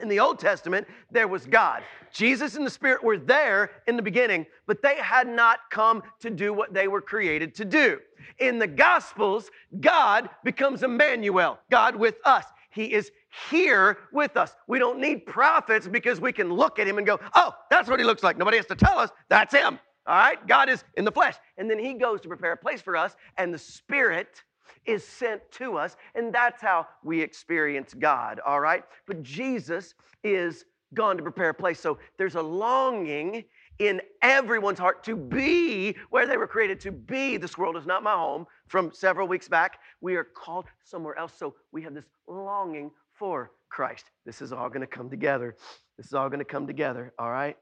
In 0.00 0.08
the 0.08 0.20
Old 0.20 0.38
Testament, 0.38 0.86
there 1.10 1.28
was 1.28 1.46
God. 1.46 1.82
Jesus 2.12 2.56
and 2.56 2.66
the 2.66 2.70
Spirit 2.70 3.02
were 3.02 3.16
there 3.16 3.70
in 3.86 3.96
the 3.96 4.02
beginning, 4.02 4.44
but 4.66 4.82
they 4.82 4.96
had 4.96 5.26
not 5.26 5.58
come 5.70 6.02
to 6.20 6.28
do 6.28 6.52
what 6.52 6.74
they 6.74 6.88
were 6.88 7.00
created 7.00 7.54
to 7.54 7.64
do. 7.64 7.98
In 8.38 8.58
the 8.58 8.66
Gospels, 8.66 9.50
God 9.80 10.28
becomes 10.44 10.82
Emmanuel, 10.82 11.58
God 11.70 11.96
with 11.96 12.16
us. 12.24 12.44
He 12.76 12.92
is 12.92 13.10
here 13.50 13.96
with 14.12 14.36
us. 14.36 14.54
We 14.68 14.78
don't 14.78 15.00
need 15.00 15.24
prophets 15.24 15.88
because 15.88 16.20
we 16.20 16.30
can 16.30 16.52
look 16.52 16.78
at 16.78 16.86
him 16.86 16.98
and 16.98 17.06
go, 17.06 17.18
oh, 17.34 17.54
that's 17.70 17.88
what 17.88 17.98
he 17.98 18.04
looks 18.04 18.22
like. 18.22 18.36
Nobody 18.36 18.58
has 18.58 18.66
to 18.66 18.76
tell 18.76 18.98
us 18.98 19.10
that's 19.30 19.54
him. 19.54 19.78
All 20.06 20.14
right? 20.14 20.46
God 20.46 20.68
is 20.68 20.84
in 20.98 21.06
the 21.06 21.10
flesh. 21.10 21.36
And 21.56 21.70
then 21.70 21.78
he 21.78 21.94
goes 21.94 22.20
to 22.20 22.28
prepare 22.28 22.52
a 22.52 22.56
place 22.56 22.82
for 22.82 22.94
us, 22.94 23.16
and 23.38 23.52
the 23.52 23.58
Spirit 23.58 24.42
is 24.84 25.04
sent 25.04 25.40
to 25.52 25.78
us, 25.78 25.96
and 26.14 26.32
that's 26.32 26.60
how 26.60 26.86
we 27.02 27.20
experience 27.20 27.94
God, 27.94 28.40
all 28.46 28.60
right? 28.60 28.84
But 29.06 29.22
Jesus 29.22 29.94
is 30.22 30.66
gone 30.94 31.16
to 31.16 31.22
prepare 31.22 31.48
a 31.48 31.54
place. 31.54 31.80
So 31.80 31.98
there's 32.18 32.36
a 32.36 32.42
longing 32.42 33.44
in 33.78 34.00
everyone's 34.22 34.78
heart 34.78 35.02
to 35.04 35.16
be 35.16 35.96
where 36.10 36.26
they 36.26 36.36
were 36.36 36.46
created 36.46 36.80
to 36.80 36.92
be. 36.92 37.36
This 37.36 37.58
world 37.58 37.76
is 37.76 37.86
not 37.86 38.02
my 38.02 38.12
home. 38.12 38.46
From 38.68 38.92
several 38.92 39.28
weeks 39.28 39.48
back, 39.48 39.78
we 40.00 40.16
are 40.16 40.24
called 40.24 40.66
somewhere 40.84 41.18
else. 41.18 41.32
So 41.36 41.54
we 41.72 41.82
have 41.82 41.94
this 41.94 42.06
longing 42.26 42.90
for 43.12 43.52
Christ. 43.68 44.10
This 44.24 44.42
is 44.42 44.52
all 44.52 44.68
going 44.68 44.80
to 44.80 44.86
come 44.86 45.10
together. 45.10 45.56
This 45.96 46.06
is 46.06 46.14
all 46.14 46.28
going 46.28 46.40
to 46.40 46.44
come 46.44 46.66
together, 46.66 47.12
all 47.18 47.30
right? 47.30 47.56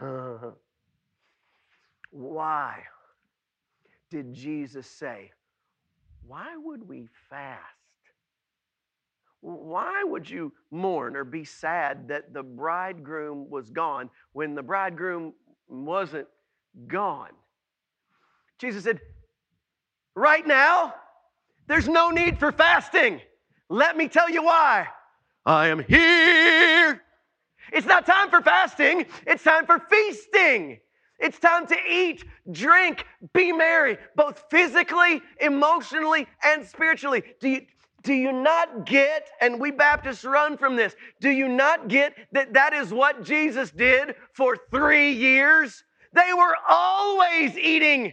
Why? 2.10 2.82
did 4.10 4.32
Jesus 4.34 4.86
say, 4.86 5.30
Why 6.26 6.56
would 6.56 6.86
we 6.86 7.08
fast? 7.28 7.62
Why 9.40 10.02
would 10.04 10.28
you 10.28 10.52
mourn 10.70 11.14
or 11.14 11.24
be 11.24 11.44
sad 11.44 12.08
that 12.08 12.34
the 12.34 12.42
bridegroom 12.42 13.48
was 13.48 13.70
gone 13.70 14.10
when 14.32 14.54
the 14.54 14.62
bridegroom 14.62 15.32
wasn't 15.68 16.26
gone? 16.88 17.30
Jesus 18.58 18.84
said, 18.84 19.00
Right 20.14 20.46
now, 20.46 20.94
there's 21.68 21.88
no 21.88 22.10
need 22.10 22.38
for 22.38 22.50
fasting. 22.50 23.20
Let 23.68 23.96
me 23.96 24.08
tell 24.08 24.28
you 24.28 24.42
why. 24.42 24.88
I 25.46 25.68
am 25.68 25.78
here. 25.78 27.00
It's 27.72 27.86
not 27.86 28.06
time 28.06 28.30
for 28.30 28.40
fasting, 28.40 29.06
it's 29.26 29.44
time 29.44 29.66
for 29.66 29.78
feasting. 29.90 30.80
It's 31.20 31.40
time 31.40 31.66
to 31.66 31.76
eat, 31.90 32.24
drink, 32.52 33.04
be 33.34 33.50
merry, 33.50 33.98
both 34.14 34.44
physically, 34.50 35.20
emotionally, 35.40 36.28
and 36.44 36.64
spiritually. 36.64 37.24
Do 37.40 37.48
you, 37.48 37.66
do 38.04 38.14
you 38.14 38.30
not 38.30 38.86
get, 38.86 39.26
and 39.40 39.60
we 39.60 39.72
Baptists 39.72 40.24
run 40.24 40.56
from 40.56 40.76
this, 40.76 40.94
do 41.20 41.30
you 41.30 41.48
not 41.48 41.88
get 41.88 42.14
that 42.30 42.52
that 42.54 42.72
is 42.72 42.92
what 42.92 43.24
Jesus 43.24 43.72
did 43.72 44.14
for 44.32 44.56
three 44.70 45.10
years? 45.10 45.82
They 46.12 46.32
were 46.36 46.54
always 46.68 47.58
eating. 47.58 48.12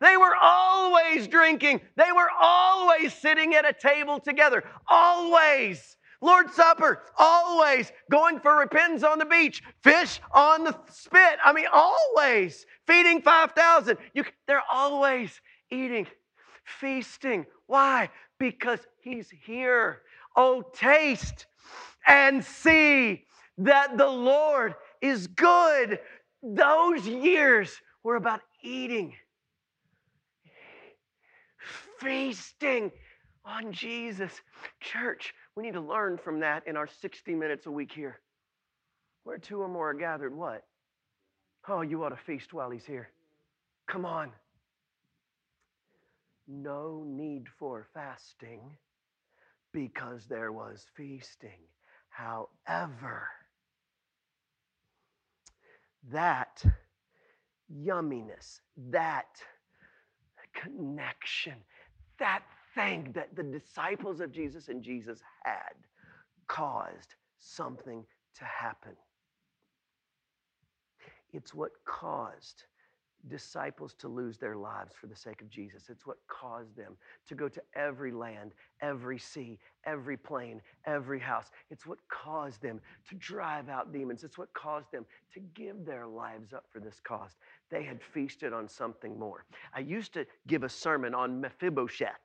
They 0.00 0.16
were 0.16 0.34
always 0.40 1.28
drinking. 1.28 1.80
They 1.96 2.12
were 2.14 2.30
always 2.40 3.12
sitting 3.14 3.54
at 3.54 3.68
a 3.68 3.72
table 3.72 4.20
together. 4.20 4.64
Always. 4.88 5.96
Lord's 6.20 6.54
Supper, 6.54 7.02
always 7.18 7.92
going 8.10 8.40
for 8.40 8.56
repentance 8.56 9.02
on 9.02 9.18
the 9.18 9.26
beach, 9.26 9.62
fish 9.82 10.20
on 10.32 10.64
the 10.64 10.74
spit. 10.90 11.38
I 11.44 11.52
mean, 11.52 11.66
always 11.70 12.64
feeding 12.86 13.20
5,000. 13.20 13.98
You, 14.14 14.24
they're 14.46 14.62
always 14.72 15.38
eating, 15.70 16.06
feasting. 16.64 17.44
Why? 17.66 18.08
Because 18.38 18.80
He's 19.04 19.28
here. 19.28 20.00
Oh, 20.34 20.64
taste 20.74 21.44
and 22.06 22.42
see 22.42 23.26
that 23.58 23.98
the 23.98 24.06
Lord 24.06 24.74
is 25.02 25.26
good. 25.26 25.98
Those 26.42 27.06
years 27.06 27.70
were 28.02 28.16
about 28.16 28.40
eating, 28.62 29.12
feasting 32.00 32.90
on 33.44 33.72
Jesus. 33.72 34.32
Church, 34.80 35.34
we 35.56 35.62
need 35.62 35.74
to 35.74 35.80
learn 35.80 36.18
from 36.18 36.40
that 36.40 36.66
in 36.66 36.76
our 36.76 36.88
60 36.88 37.34
minutes 37.34 37.66
a 37.66 37.70
week 37.70 37.92
here. 37.92 38.20
Where 39.24 39.38
two 39.38 39.60
or 39.60 39.68
more 39.68 39.90
are 39.90 39.94
gathered, 39.94 40.34
what? 40.34 40.64
Oh, 41.68 41.80
you 41.80 42.04
ought 42.04 42.10
to 42.10 42.16
feast 42.16 42.52
while 42.52 42.70
he's 42.70 42.84
here. 42.84 43.08
Come 43.86 44.04
on. 44.04 44.30
No 46.46 47.04
need 47.06 47.46
for 47.58 47.86
fasting 47.94 48.60
because 49.72 50.26
there 50.26 50.52
was 50.52 50.84
feasting. 50.94 51.58
However, 52.10 53.28
that 56.12 56.62
yumminess, 57.72 58.60
that 58.90 59.26
connection, 60.54 61.54
that 62.18 62.42
thing 62.74 63.12
that 63.14 63.34
the 63.36 63.42
disciples 63.42 64.20
of 64.20 64.32
Jesus 64.32 64.68
and 64.68 64.82
Jesus 64.82 65.20
had 65.44 65.74
caused 66.48 67.14
something 67.38 68.04
to 68.38 68.44
happen. 68.44 68.92
It's 71.32 71.54
what 71.54 71.72
caused 71.84 72.64
disciples 73.28 73.94
to 73.94 74.08
lose 74.08 74.38
their 74.38 74.56
lives 74.56 74.94
for 75.00 75.06
the 75.06 75.16
sake 75.16 75.40
of 75.40 75.48
Jesus. 75.48 75.88
It's 75.88 76.06
what 76.06 76.18
caused 76.28 76.76
them 76.76 76.96
to 77.28 77.34
go 77.34 77.48
to 77.48 77.62
every 77.74 78.12
land, 78.12 78.52
every 78.80 79.18
sea, 79.18 79.58
every 79.84 80.16
plain, 80.16 80.60
every 80.86 81.18
house. 81.18 81.50
It's 81.70 81.86
what 81.86 81.98
caused 82.08 82.60
them 82.62 82.80
to 83.08 83.14
drive 83.16 83.68
out 83.68 83.92
demons. 83.92 84.24
It's 84.24 84.38
what 84.38 84.52
caused 84.52 84.90
them 84.92 85.06
to 85.32 85.40
give 85.54 85.84
their 85.84 86.06
lives 86.06 86.52
up 86.52 86.64
for 86.70 86.80
this 86.80 87.00
cause. 87.02 87.32
They 87.70 87.82
had 87.82 88.00
feasted 88.12 88.52
on 88.52 88.68
something 88.68 89.18
more. 89.18 89.44
I 89.74 89.80
used 89.80 90.12
to 90.14 90.26
give 90.46 90.62
a 90.62 90.68
sermon 90.68 91.14
on 91.14 91.40
Mephibosheth. 91.40 92.20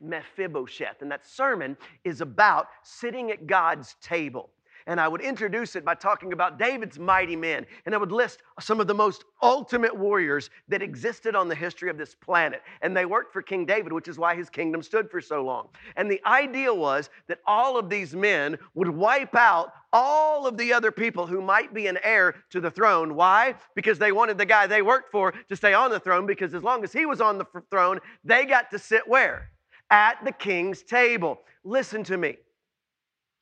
Mephibosheth. 0.00 1.00
And 1.00 1.10
that 1.10 1.26
sermon 1.26 1.76
is 2.04 2.20
about 2.20 2.66
sitting 2.82 3.30
at 3.30 3.46
God's 3.46 3.96
table. 4.02 4.50
And 4.86 5.00
I 5.00 5.08
would 5.08 5.20
introduce 5.20 5.76
it 5.76 5.84
by 5.84 5.94
talking 5.94 6.32
about 6.32 6.58
David's 6.58 6.98
mighty 6.98 7.36
men. 7.36 7.66
And 7.86 7.94
I 7.94 7.98
would 7.98 8.12
list 8.12 8.42
some 8.60 8.80
of 8.80 8.86
the 8.86 8.94
most 8.94 9.24
ultimate 9.42 9.96
warriors 9.96 10.50
that 10.68 10.82
existed 10.82 11.34
on 11.34 11.48
the 11.48 11.54
history 11.54 11.90
of 11.90 11.98
this 11.98 12.14
planet. 12.14 12.62
And 12.80 12.96
they 12.96 13.04
worked 13.04 13.32
for 13.32 13.42
King 13.42 13.64
David, 13.66 13.92
which 13.92 14.08
is 14.08 14.18
why 14.18 14.34
his 14.34 14.50
kingdom 14.50 14.82
stood 14.82 15.10
for 15.10 15.20
so 15.20 15.42
long. 15.44 15.68
And 15.96 16.10
the 16.10 16.20
idea 16.26 16.72
was 16.72 17.10
that 17.28 17.40
all 17.46 17.78
of 17.78 17.88
these 17.88 18.14
men 18.14 18.58
would 18.74 18.88
wipe 18.88 19.34
out 19.34 19.72
all 19.92 20.46
of 20.46 20.56
the 20.56 20.72
other 20.72 20.90
people 20.90 21.26
who 21.26 21.42
might 21.42 21.74
be 21.74 21.86
an 21.86 21.98
heir 22.02 22.34
to 22.50 22.60
the 22.60 22.70
throne. 22.70 23.14
Why? 23.14 23.54
Because 23.74 23.98
they 23.98 24.10
wanted 24.10 24.38
the 24.38 24.46
guy 24.46 24.66
they 24.66 24.82
worked 24.82 25.12
for 25.12 25.32
to 25.32 25.56
stay 25.56 25.74
on 25.74 25.90
the 25.90 26.00
throne, 26.00 26.26
because 26.26 26.54
as 26.54 26.62
long 26.62 26.82
as 26.82 26.92
he 26.92 27.04
was 27.04 27.20
on 27.20 27.36
the 27.36 27.44
throne, 27.70 28.00
they 28.24 28.46
got 28.46 28.70
to 28.70 28.78
sit 28.78 29.06
where? 29.06 29.50
At 29.90 30.24
the 30.24 30.32
king's 30.32 30.82
table. 30.82 31.42
Listen 31.62 32.02
to 32.04 32.16
me. 32.16 32.38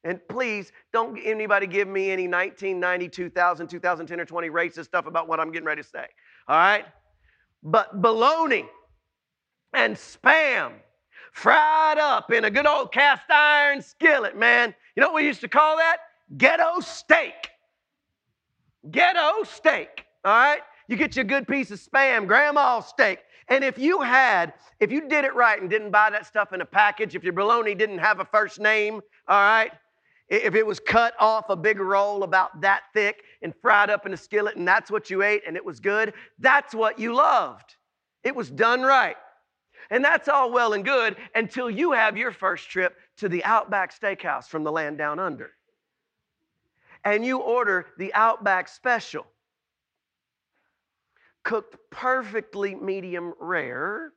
And 0.05 0.21
please 0.29 0.73
don't 0.93 1.19
anybody 1.19 1.67
give 1.67 1.87
me 1.87 2.11
any 2.11 2.27
1990, 2.27 3.09
2000, 3.09 3.69
2010, 3.69 4.21
or 4.21 4.25
20 4.25 4.49
racist 4.49 4.85
stuff 4.85 5.07
about 5.07 5.29
what 5.29 5.41
I'm 5.41 5.53
getting 5.53 5.67
ready 5.67 5.83
to 5.83 5.89
say. 5.89 6.07
All 6.49 6.57
right? 6.57 6.87
But 7.63 8.01
baloney 8.01 8.67
and 9.75 9.95
spam 9.95 10.73
fried 11.33 11.99
up 11.99 12.33
in 12.33 12.45
a 12.45 12.51
good 12.51 12.67
old 12.67 12.93
cast 12.93 13.31
iron 13.31 13.83
skillet, 13.83 14.37
man. 14.37 14.75
You 14.97 15.03
know 15.03 15.09
what 15.09 15.17
we 15.17 15.27
used 15.27 15.43
to 15.43 15.49
call 15.49 15.77
that? 15.77 15.99
Ghetto 16.37 16.81
steak. 16.81 17.51
Ghetto 18.91 19.43
steak. 19.45 20.07
All 20.25 20.33
right? 20.33 20.63
You 20.89 20.97
get 20.97 21.15
you 21.15 21.23
a 21.23 21.25
good 21.25 21.47
piece 21.47 21.71
of 21.71 21.81
spam, 21.81 22.27
grandma's 22.27 22.87
steak. 22.87 23.21
And 23.49 23.65
if 23.65 23.79
you 23.79 24.01
had, 24.01 24.55
if 24.79 24.91
you 24.91 25.09
did 25.09 25.25
it 25.25 25.35
right 25.35 25.61
and 25.61 25.69
didn't 25.69 25.91
buy 25.91 26.11
that 26.11 26.27
stuff 26.27 26.53
in 26.53 26.61
a 26.61 26.67
package, 26.67 27.15
if 27.15 27.25
your 27.25 27.33
bologna 27.33 27.75
didn't 27.75 27.99
have 27.99 28.21
a 28.21 28.25
first 28.25 28.61
name, 28.61 29.01
all 29.29 29.41
right, 29.41 29.73
if 30.31 30.55
it 30.55 30.65
was 30.65 30.79
cut 30.79 31.15
off 31.19 31.51
a 31.51 31.57
big 31.57 31.81
roll 31.81 32.23
about 32.23 32.61
that 32.61 32.83
thick 32.95 33.25
and 33.43 33.53
fried 33.61 33.91
up 33.91 34.07
in 34.07 34.15
a 34.15 34.17
skillet 34.17 34.57
and 34.57 34.67
that's 34.67 34.91
what 34.91 35.11
you 35.11 35.23
ate 35.23 35.43
and 35.47 35.57
it 35.57 35.65
was 35.65 35.81
good, 35.81 36.15
that's 36.39 36.73
what 36.73 36.99
you 36.99 37.13
loved. 37.13 37.75
It 38.23 38.35
was 38.35 38.49
done 38.49 38.83
right. 38.83 39.17
And 39.91 40.05
that's 40.05 40.29
all 40.29 40.53
well 40.53 40.75
and 40.75 40.85
good 40.85 41.17
until 41.35 41.69
you 41.69 41.91
have 41.93 42.17
your 42.17 42.31
first 42.31 42.71
trip 42.71 42.97
to 43.17 43.29
the 43.29 43.43
Outback 43.45 43.93
Steakhouse 43.99 44.47
from 44.47 44.63
the 44.63 44.71
land 44.71 44.99
down 44.99 45.19
under. 45.19 45.51
And 47.05 47.25
you 47.25 47.39
order 47.39 47.87
the 47.99 48.15
Outback 48.15 48.69
Special, 48.69 49.27
cooked 51.43 51.77
perfectly 51.91 52.77
medium 52.77 53.33
rare 53.41 54.13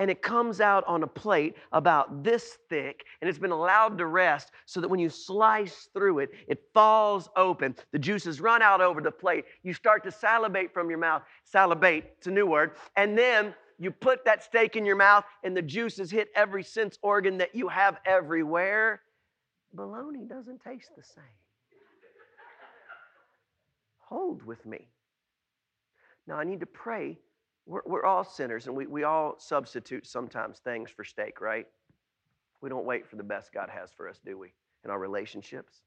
and 0.00 0.10
it 0.10 0.22
comes 0.22 0.62
out 0.62 0.82
on 0.86 1.02
a 1.02 1.06
plate 1.06 1.56
about 1.72 2.24
this 2.24 2.56
thick 2.70 3.04
and 3.20 3.28
it's 3.28 3.38
been 3.38 3.50
allowed 3.50 3.98
to 3.98 4.06
rest 4.06 4.50
so 4.64 4.80
that 4.80 4.88
when 4.88 4.98
you 4.98 5.10
slice 5.10 5.90
through 5.92 6.20
it, 6.20 6.30
it 6.48 6.62
falls 6.72 7.28
open. 7.36 7.76
The 7.92 7.98
juices 7.98 8.40
run 8.40 8.62
out 8.62 8.80
over 8.80 9.02
the 9.02 9.10
plate. 9.12 9.44
You 9.62 9.74
start 9.74 10.02
to 10.04 10.10
salivate 10.10 10.72
from 10.72 10.88
your 10.88 10.98
mouth. 10.98 11.22
Salivate, 11.44 12.14
it's 12.16 12.26
a 12.26 12.30
new 12.30 12.46
word. 12.46 12.72
And 12.96 13.16
then 13.16 13.54
you 13.78 13.90
put 13.90 14.24
that 14.24 14.42
steak 14.42 14.74
in 14.74 14.86
your 14.86 14.96
mouth 14.96 15.24
and 15.44 15.54
the 15.54 15.62
juices 15.62 16.10
hit 16.10 16.30
every 16.34 16.64
sense 16.64 16.98
organ 17.02 17.36
that 17.36 17.54
you 17.54 17.68
have 17.68 17.98
everywhere. 18.06 19.02
Bologna 19.74 20.24
doesn't 20.24 20.62
taste 20.62 20.92
the 20.96 21.02
same. 21.02 21.24
Hold 23.98 24.42
with 24.44 24.64
me. 24.64 24.88
Now, 26.26 26.36
I 26.36 26.44
need 26.44 26.60
to 26.60 26.66
pray 26.66 27.18
we're, 27.70 27.82
we're 27.86 28.04
all 28.04 28.24
sinners 28.24 28.66
and 28.66 28.74
we, 28.74 28.88
we 28.88 29.04
all 29.04 29.36
substitute 29.38 30.04
sometimes 30.04 30.58
things 30.58 30.90
for 30.90 31.04
steak, 31.04 31.40
right? 31.40 31.66
We 32.60 32.68
don't 32.68 32.84
wait 32.84 33.06
for 33.06 33.14
the 33.14 33.22
best 33.22 33.52
God 33.52 33.70
has 33.70 33.90
for 33.96 34.08
us, 34.08 34.20
do 34.26 34.36
we? 34.36 34.52
In 34.84 34.90
our 34.90 34.98
relationships. 34.98 35.82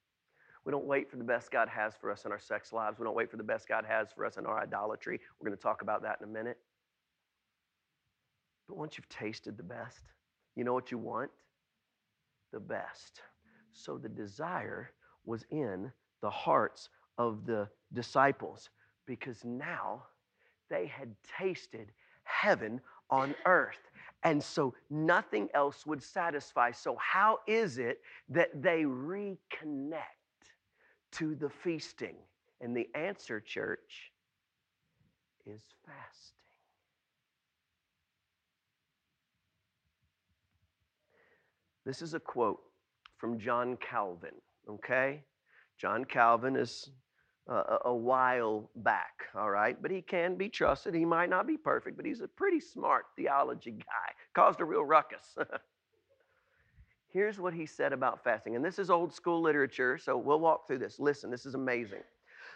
We 0.63 0.71
don't 0.71 0.85
wait 0.85 1.11
for 1.11 1.17
the 1.17 1.25
best 1.25 1.51
God 1.51 1.67
has 1.67 1.93
for 1.99 2.09
us 2.09 2.23
in 2.23 2.31
our 2.31 2.39
sex 2.39 2.71
lives. 2.71 2.99
We 2.99 3.03
don't 3.03 3.17
wait 3.17 3.29
for 3.29 3.35
the 3.35 3.43
best 3.43 3.67
God 3.67 3.83
has 3.85 4.07
for 4.15 4.25
us 4.25 4.37
in 4.37 4.45
our 4.45 4.61
idolatry. 4.61 5.19
We're 5.37 5.49
going 5.49 5.57
to 5.57 5.61
talk 5.61 5.81
about 5.81 6.01
that 6.03 6.19
in 6.21 6.29
a 6.29 6.31
minute. 6.31 6.57
But 8.69 8.77
once 8.77 8.97
you've 8.97 9.09
tasted 9.09 9.57
the 9.57 9.63
best, 9.63 10.03
you 10.55 10.63
know 10.63 10.73
what 10.73 10.89
you 10.89 10.97
want? 10.97 11.31
The 12.53 12.61
best. 12.61 13.19
So 13.73 13.97
the 13.97 14.07
desire 14.07 14.91
was 15.25 15.43
in 15.51 15.91
the 16.21 16.29
hearts 16.29 16.87
of 17.17 17.45
the 17.45 17.67
disciples 17.91 18.69
because 19.05 19.43
now 19.43 20.03
they 20.73 20.87
had 20.87 21.15
tasted 21.37 21.91
heaven 22.23 22.81
on 23.11 23.35
earth. 23.45 23.91
And 24.23 24.41
so 24.41 24.73
nothing 24.89 25.49
else 25.53 25.85
would 25.85 26.01
satisfy. 26.01 26.71
So, 26.71 26.97
how 26.99 27.39
is 27.45 27.77
it 27.77 28.01
that 28.29 28.49
they 28.59 28.83
reconnect 28.83 30.01
to 31.11 31.35
the 31.35 31.49
feasting? 31.49 32.15
And 32.59 32.75
the 32.75 32.89
answer, 32.95 33.39
church, 33.39 34.11
is 35.45 35.61
fasting. 35.85 36.37
This 41.85 42.01
is 42.01 42.13
a 42.13 42.19
quote 42.19 42.61
from 43.17 43.37
John 43.37 43.77
Calvin, 43.77 44.35
okay? 44.69 45.21
John 45.77 46.05
Calvin 46.05 46.55
is 46.55 46.89
uh, 47.47 47.77
a 47.85 47.93
while 47.93 48.69
back, 48.77 49.23
all 49.35 49.49
right? 49.49 49.81
But 49.81 49.91
he 49.91 50.01
can 50.01 50.35
be 50.35 50.49
trusted. 50.49 50.93
He 50.93 51.05
might 51.05 51.29
not 51.29 51.45
be 51.45 51.57
perfect, 51.57 51.97
but 51.97 52.05
he's 52.05 52.21
a 52.21 52.27
pretty 52.27 52.59
smart 52.59 53.05
theology 53.15 53.71
guy. 53.71 54.13
Caused 54.33 54.61
a 54.61 54.65
real 54.65 54.85
ruckus. 54.85 55.35
Here's 57.09 57.39
what 57.39 57.53
he 57.53 57.65
said 57.65 57.93
about 57.93 58.23
fasting. 58.23 58.55
And 58.55 58.65
this 58.65 58.79
is 58.79 58.89
old 58.89 59.13
school 59.13 59.41
literature, 59.41 59.97
so 59.97 60.17
we'll 60.17 60.39
walk 60.39 60.67
through 60.67 60.79
this. 60.79 60.99
Listen, 60.99 61.29
this 61.29 61.45
is 61.45 61.53
amazing. 61.53 62.01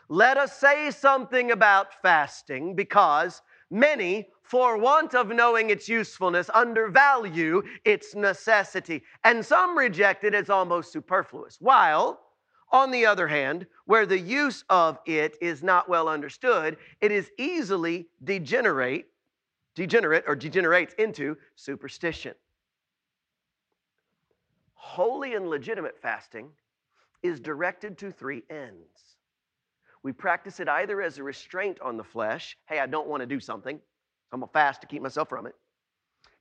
Let 0.10 0.38
us 0.38 0.58
say 0.58 0.90
something 0.90 1.52
about 1.52 2.02
fasting 2.02 2.76
because 2.76 3.42
many, 3.70 4.30
for 4.42 4.78
want 4.78 5.14
of 5.14 5.28
knowing 5.28 5.70
its 5.70 5.90
usefulness, 5.90 6.50
undervalue 6.54 7.62
its 7.84 8.16
necessity, 8.16 9.04
and 9.26 9.46
some 9.46 9.78
reject 9.78 10.24
it 10.24 10.34
as 10.34 10.50
almost 10.50 10.94
superfluous. 10.94 11.58
While 11.60 12.22
on 12.72 12.92
the 12.92 13.06
other 13.06 13.28
hand, 13.28 13.66
where 13.86 14.06
the 14.06 14.20
use 14.20 14.64
of 14.70 15.00
it 15.06 15.38
is 15.42 15.64
not 15.64 15.88
well 15.88 16.10
understood, 16.10 16.78
it 17.02 17.12
is 17.12 17.32
easily 17.38 18.08
degenerate, 18.24 19.08
degenerate 19.76 20.26
or 20.28 20.36
degenerates 20.36 20.94
into 20.96 21.38
superstition. 21.56 22.34
Holy 24.74 25.36
and 25.36 25.50
legitimate 25.50 25.98
fasting 26.02 26.50
is 27.24 27.40
directed 27.40 27.98
to 28.00 28.12
three 28.12 28.44
ends. 28.50 29.16
We 30.04 30.14
practice 30.14 30.60
it 30.60 30.70
either 30.70 31.02
as 31.02 31.18
a 31.18 31.24
restraint 31.24 31.80
on 31.82 31.98
the 31.98 32.04
flesh, 32.04 32.58
hey, 32.66 32.80
I 32.80 32.86
don't 32.86 33.08
want 33.08 33.22
to 33.22 33.28
do 33.28 33.40
something, 33.40 33.80
I'm 34.32 34.40
gonna 34.40 34.52
fast 34.52 34.82
to 34.82 34.88
keep 34.88 35.02
myself 35.02 35.30
from 35.30 35.48
it 35.48 35.56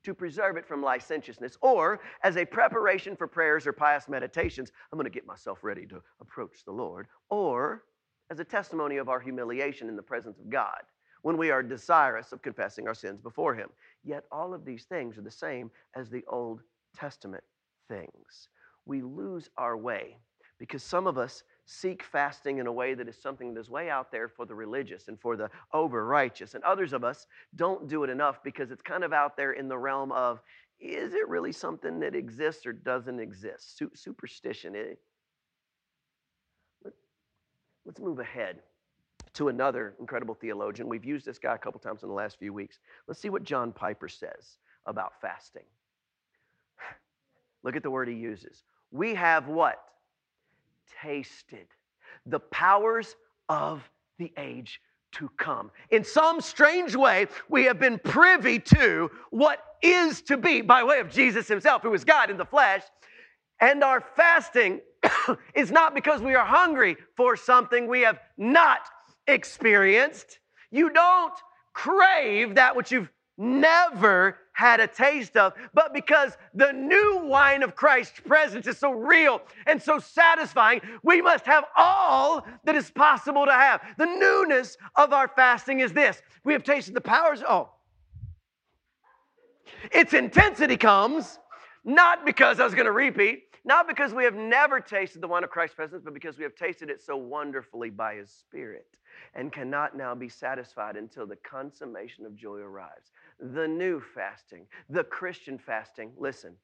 to 0.07 0.15
preserve 0.15 0.57
it 0.57 0.65
from 0.65 0.85
licentiousness, 0.85 1.59
or 1.63 1.99
as 2.23 2.37
a 2.37 2.45
preparation 2.45 3.17
for 3.17 3.27
prayers 3.27 3.67
or 3.67 3.73
pious 3.73 4.09
meditations, 4.09 4.71
I'm 4.93 4.99
going 4.99 5.05
to 5.05 5.11
get 5.11 5.27
myself 5.27 5.59
ready 5.63 5.85
to 5.87 6.01
approach 6.21 6.65
the 6.65 6.71
Lord, 6.71 7.09
or 7.29 7.83
as 8.31 8.39
a 8.39 8.45
testimony 8.45 8.99
of 8.99 9.09
our 9.09 9.19
humiliation 9.19 9.89
in 9.89 9.97
the 9.97 10.03
presence 10.03 10.39
of 10.39 10.49
God 10.49 10.81
when 11.23 11.37
we 11.37 11.51
are 11.51 11.61
desirous 11.61 12.31
of 12.31 12.41
confessing 12.41 12.87
our 12.87 12.95
sins 12.95 13.21
before 13.21 13.53
Him. 13.57 13.69
Yet 14.05 14.23
all 14.31 14.55
of 14.55 14.65
these 14.65 14.85
things 14.85 15.19
are 15.19 15.23
the 15.23 15.31
same 15.31 15.73
as 15.97 16.09
the 16.09 16.25
Old 16.29 16.63
Testament 16.97 17.43
things. 17.89 18.49
We 18.85 19.03
lose 19.03 19.51
our 19.57 19.77
way 19.77 20.19
because 20.61 20.85
some 20.85 21.09
of 21.09 21.19
us 21.19 21.43
seek 21.67 22.05
fasting 22.05 22.59
in 22.59 22.69
a 22.69 22.73
way 22.73 22.95
that 22.95 23.09
is 23.09 23.17
something 23.21 23.53
that 23.53 23.61
is 23.61 23.69
way 23.69 23.91
out 23.91 24.13
there 24.13 24.29
for 24.29 24.47
the 24.47 24.55
religious 24.55 25.09
and 25.09 25.21
for 25.21 25.37
the 25.37 25.51
over 25.73 26.07
righteous. 26.07 26.55
And 26.55 26.63
others 26.63 26.93
of 26.93 27.03
us 27.03 27.27
don't 27.57 27.89
do 27.89 28.05
it 28.05 28.11
enough 28.11 28.43
because 28.43 28.71
it's 28.71 28.83
kind 28.83 29.03
of 29.03 29.13
out 29.13 29.37
there 29.37 29.53
in 29.53 29.69
the 29.69 29.77
realm 29.77 30.13
of 30.13 30.41
is 30.79 31.15
it 31.15 31.29
really 31.29 31.53
something 31.53 31.99
that 32.01 32.15
exists 32.15 32.67
or 32.67 32.73
doesn't 32.73 33.19
exist? 33.19 33.79
Su- 33.79 33.91
superstition. 33.95 34.77
It, 34.77 34.99
eh? 36.87 36.91
let's 37.85 38.01
move 38.01 38.21
ahead 38.21 38.61
to 39.35 39.49
another 39.49 39.95
incredible 39.99 40.35
theologian. 40.35 40.89
We've 40.89 41.05
used 41.05 41.27
this 41.27 41.39
guy 41.39 41.55
a 41.55 41.59
couple 41.59 41.81
times 41.81 42.03
in 42.03 42.09
the 42.09 42.15
last 42.15 42.39
few 42.39 42.53
weeks. 42.53 42.79
Let's 43.09 43.21
see 43.21 43.31
what 43.31 43.43
John 43.43 43.73
Piper 43.73 44.09
says 44.09 44.59
about 44.87 45.21
fasting. 45.21 45.65
Look 47.65 47.75
at 47.75 47.83
the 47.83 47.91
word 47.91 48.09
he 48.09 48.15
uses. 48.15 48.63
We 48.93 49.15
have 49.15 49.49
what? 49.49 49.83
Tasted 51.03 51.67
the 52.27 52.41
powers 52.41 53.15
of 53.49 53.89
the 54.19 54.33
age 54.37 54.81
to 55.13 55.31
come. 55.39 55.71
In 55.91 56.05
some 56.05 56.41
strange 56.41 56.95
way, 56.95 57.27
we 57.49 57.65
have 57.65 57.79
been 57.79 57.99
privy 57.99 58.59
to 58.59 59.11
what 59.31 59.63
is 59.83 60.23
to 60.23 60.37
be 60.37 60.61
by 60.61 60.83
way 60.85 61.01
of 61.01 61.11
Jesus 61.11 61.49
himself, 61.49 61.83
who 61.83 61.95
is 61.95 62.05
God 62.05 62.31
in 62.31 62.37
the 62.37 62.45
flesh. 62.45 62.83
And 63.61 63.83
our 63.83 64.05
fasting 64.17 64.81
is 65.55 65.71
not 65.71 65.95
because 65.95 66.21
we 66.21 66.35
are 66.35 66.45
hungry 66.45 66.97
for 67.17 67.37
something 67.37 67.87
we 67.87 68.03
have 68.03 68.19
not 68.37 68.81
experienced. 69.27 70.41
You 70.71 70.91
don't 70.91 71.33
crave 71.73 72.57
that 72.57 72.77
which 72.77 72.91
you've 72.91 73.11
never 73.39 74.39
had 74.57 74.81
a 74.81 74.87
taste 74.87 75.37
of, 75.37 75.53
but 75.75 75.93
because 75.93 76.33
the 76.55 76.73
new 76.73 77.21
wine 77.25 77.63
of 77.63 77.77
Christ's 77.77 78.21
presence 78.21 78.67
is 78.67 78.79
so 78.79 78.91
real 78.91 79.43
and 79.67 79.81
so 79.81 79.99
satisfying, 79.99 80.81
we 81.03 81.21
must 81.21 81.45
have 81.45 81.65
all 81.77 82.47
that 82.65 82.75
is 82.75 82.91
possible 82.91 83.45
to 83.45 83.53
have. 83.53 83.83
The 83.99 84.07
newness 84.07 84.79
of 84.97 85.13
our 85.13 85.29
fasting 85.29 85.81
is 85.81 85.93
this 85.93 86.23
we 86.43 86.55
have 86.55 86.65
tasted 86.65 86.95
the 86.95 87.03
powers. 87.03 87.43
Oh, 87.47 87.69
its 89.93 90.15
intensity 90.15 90.79
comes 90.79 91.39
not 91.85 92.25
because 92.25 92.59
I 92.59 92.65
was 92.65 92.73
going 92.73 92.87
to 92.87 92.93
repeat, 92.93 93.43
not 93.67 93.87
because 93.87 94.15
we 94.15 94.25
have 94.25 94.35
never 94.35 94.81
tasted 94.81 95.21
the 95.21 95.29
wine 95.29 95.45
of 95.45 95.51
Christ's 95.51 95.75
presence, 95.75 96.01
but 96.03 96.15
because 96.15 96.39
we 96.39 96.45
have 96.45 96.55
tasted 96.55 96.89
it 96.89 97.03
so 97.03 97.15
wonderfully 97.15 97.91
by 97.91 98.15
His 98.15 98.31
Spirit 98.31 98.87
and 99.35 99.53
cannot 99.53 99.97
now 99.97 100.15
be 100.15 100.29
satisfied 100.29 100.97
until 100.97 101.27
the 101.27 101.37
consummation 101.37 102.25
of 102.27 102.37
joy 102.37 102.59
arrives. 102.59 103.13
The 103.41 103.69
new 103.69 104.01
fasting, 104.01 104.67
the 104.89 105.05
Christian 105.05 105.59
fasting, 105.59 106.13
listen, 106.17 106.55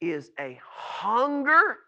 is 0.00 0.30
a 0.38 0.58
hunger 0.62 1.78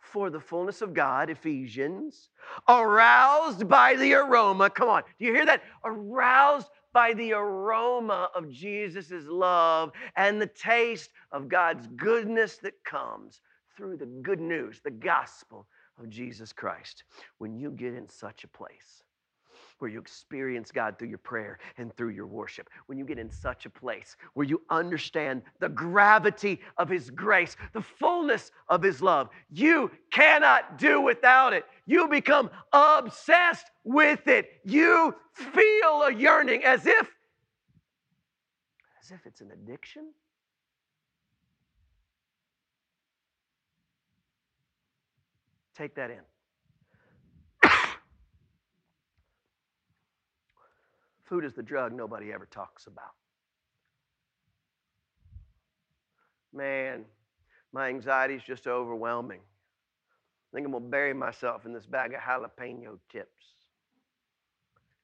for 0.00 0.30
the 0.30 0.40
fullness 0.40 0.80
of 0.80 0.94
God, 0.94 1.28
Ephesians, 1.28 2.30
aroused 2.68 3.68
by 3.68 3.94
the 3.96 4.14
aroma. 4.14 4.70
Come 4.70 4.88
on, 4.88 5.02
do 5.18 5.26
you 5.26 5.34
hear 5.34 5.46
that? 5.46 5.62
Aroused 5.84 6.68
by 6.92 7.12
the 7.14 7.32
aroma 7.32 8.30
of 8.34 8.50
Jesus' 8.50 9.12
love 9.26 9.92
and 10.16 10.40
the 10.40 10.46
taste 10.46 11.10
of 11.32 11.48
God's 11.48 11.86
goodness 11.96 12.56
that 12.58 12.82
comes 12.84 13.40
through 13.76 13.96
the 13.96 14.06
good 14.06 14.40
news, 14.40 14.80
the 14.82 14.90
gospel 14.90 15.66
of 15.98 16.08
Jesus 16.08 16.52
Christ. 16.52 17.04
When 17.38 17.56
you 17.56 17.70
get 17.70 17.94
in 17.94 18.08
such 18.08 18.44
a 18.44 18.48
place, 18.48 19.02
where 19.78 19.90
you 19.90 19.98
experience 20.00 20.70
God 20.70 20.98
through 20.98 21.08
your 21.08 21.18
prayer 21.18 21.58
and 21.76 21.94
through 21.96 22.10
your 22.10 22.26
worship. 22.26 22.68
When 22.86 22.98
you 22.98 23.04
get 23.04 23.18
in 23.18 23.30
such 23.30 23.66
a 23.66 23.70
place 23.70 24.16
where 24.34 24.46
you 24.46 24.62
understand 24.70 25.42
the 25.60 25.68
gravity 25.68 26.60
of 26.76 26.88
His 26.88 27.10
grace, 27.10 27.56
the 27.72 27.82
fullness 27.82 28.50
of 28.68 28.82
His 28.82 29.00
love, 29.00 29.28
you 29.50 29.90
cannot 30.10 30.78
do 30.78 31.00
without 31.00 31.52
it. 31.52 31.64
You 31.86 32.08
become 32.08 32.50
obsessed 32.72 33.70
with 33.84 34.26
it. 34.28 34.60
You 34.64 35.14
feel 35.32 36.02
a 36.02 36.12
yearning 36.12 36.64
as 36.64 36.86
if 36.86 37.08
as 39.08 39.12
if 39.12 39.24
it's 39.24 39.40
an 39.40 39.50
addiction. 39.52 40.10
Take 45.74 45.94
that 45.94 46.10
in. 46.10 46.18
Food 51.28 51.44
is 51.44 51.52
the 51.52 51.62
drug 51.62 51.92
nobody 51.92 52.32
ever 52.32 52.46
talks 52.46 52.86
about. 52.86 53.12
Man, 56.54 57.04
my 57.72 57.88
anxiety 57.88 58.34
is 58.34 58.42
just 58.42 58.66
overwhelming. 58.66 59.40
I 59.40 60.56
think 60.56 60.64
I'm 60.64 60.72
going 60.72 60.84
to 60.84 60.90
bury 60.90 61.12
myself 61.12 61.66
in 61.66 61.74
this 61.74 61.84
bag 61.84 62.14
of 62.14 62.20
jalapeno 62.20 62.98
chips. 63.12 63.28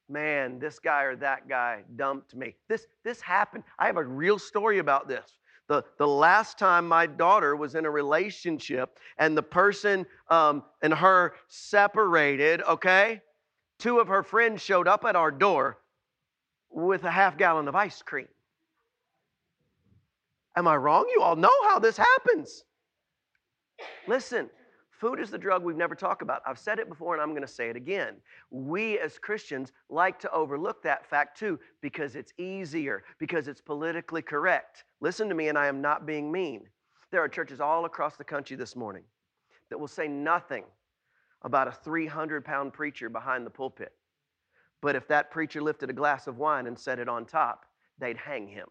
Man, 0.09 0.57
this 0.57 0.79
guy 0.79 1.03
or 1.03 1.15
that 1.17 1.47
guy 1.47 1.83
dumped 1.95 2.35
me. 2.35 2.55
This, 2.67 2.87
this 3.03 3.21
happened. 3.21 3.63
I 3.77 3.85
have 3.85 3.97
a 3.97 4.03
real 4.03 4.39
story 4.39 4.79
about 4.79 5.07
this. 5.07 5.37
The, 5.67 5.83
the 5.99 6.07
last 6.07 6.57
time 6.57 6.87
my 6.87 7.05
daughter 7.05 7.55
was 7.55 7.75
in 7.75 7.85
a 7.85 7.91
relationship 7.91 8.99
and 9.19 9.37
the 9.37 9.43
person 9.43 10.07
um, 10.29 10.63
and 10.81 10.93
her 10.93 11.35
separated, 11.47 12.61
okay, 12.63 13.21
two 13.77 13.99
of 13.99 14.07
her 14.07 14.23
friends 14.23 14.63
showed 14.63 14.87
up 14.87 15.05
at 15.05 15.15
our 15.15 15.31
door 15.31 15.77
with 16.75 17.05
a 17.05 17.11
half 17.11 17.37
gallon 17.37 17.69
of 17.69 17.75
ice 17.75 18.01
cream. 18.01 18.27
Am 20.57 20.67
I 20.67 20.75
wrong? 20.75 21.09
You 21.13 21.21
all 21.21 21.37
know 21.37 21.49
how 21.63 21.79
this 21.79 21.95
happens. 21.95 22.65
Listen, 24.07 24.49
food 24.91 25.21
is 25.21 25.29
the 25.29 25.37
drug 25.37 25.63
we've 25.63 25.77
never 25.77 25.95
talked 25.95 26.21
about. 26.21 26.41
I've 26.45 26.59
said 26.59 26.79
it 26.79 26.89
before 26.89 27.13
and 27.13 27.21
I'm 27.21 27.29
going 27.29 27.41
to 27.41 27.47
say 27.47 27.69
it 27.69 27.77
again. 27.77 28.15
We 28.51 28.99
as 28.99 29.17
Christians 29.17 29.71
like 29.89 30.19
to 30.19 30.31
overlook 30.31 30.83
that 30.83 31.09
fact 31.09 31.39
too 31.39 31.59
because 31.81 32.15
it's 32.15 32.33
easier, 32.37 33.03
because 33.19 33.47
it's 33.47 33.61
politically 33.61 34.21
correct. 34.21 34.83
Listen 34.99 35.29
to 35.29 35.35
me, 35.35 35.47
and 35.47 35.57
I 35.57 35.67
am 35.67 35.81
not 35.81 36.05
being 36.05 36.29
mean. 36.29 36.67
There 37.09 37.21
are 37.21 37.29
churches 37.29 37.61
all 37.61 37.85
across 37.85 38.17
the 38.17 38.23
country 38.25 38.57
this 38.57 38.75
morning 38.75 39.03
that 39.69 39.79
will 39.79 39.87
say 39.87 40.09
nothing 40.09 40.65
about 41.43 41.69
a 41.69 41.71
300 41.71 42.43
pound 42.43 42.73
preacher 42.73 43.07
behind 43.09 43.45
the 43.45 43.49
pulpit. 43.49 43.93
But 44.85 44.95
if 44.95 45.07
that 45.07 45.31
preacher 45.31 45.63
lifted 45.63 45.89
a 45.89 45.93
glass 45.93 46.27
of 46.27 46.37
wine 46.37 46.67
and 46.67 46.77
set 46.77 46.99
it 46.99 47.09
on 47.09 47.25
top, 47.25 47.65
they'd 47.97 48.17
hang 48.17 48.47
him. 48.47 48.67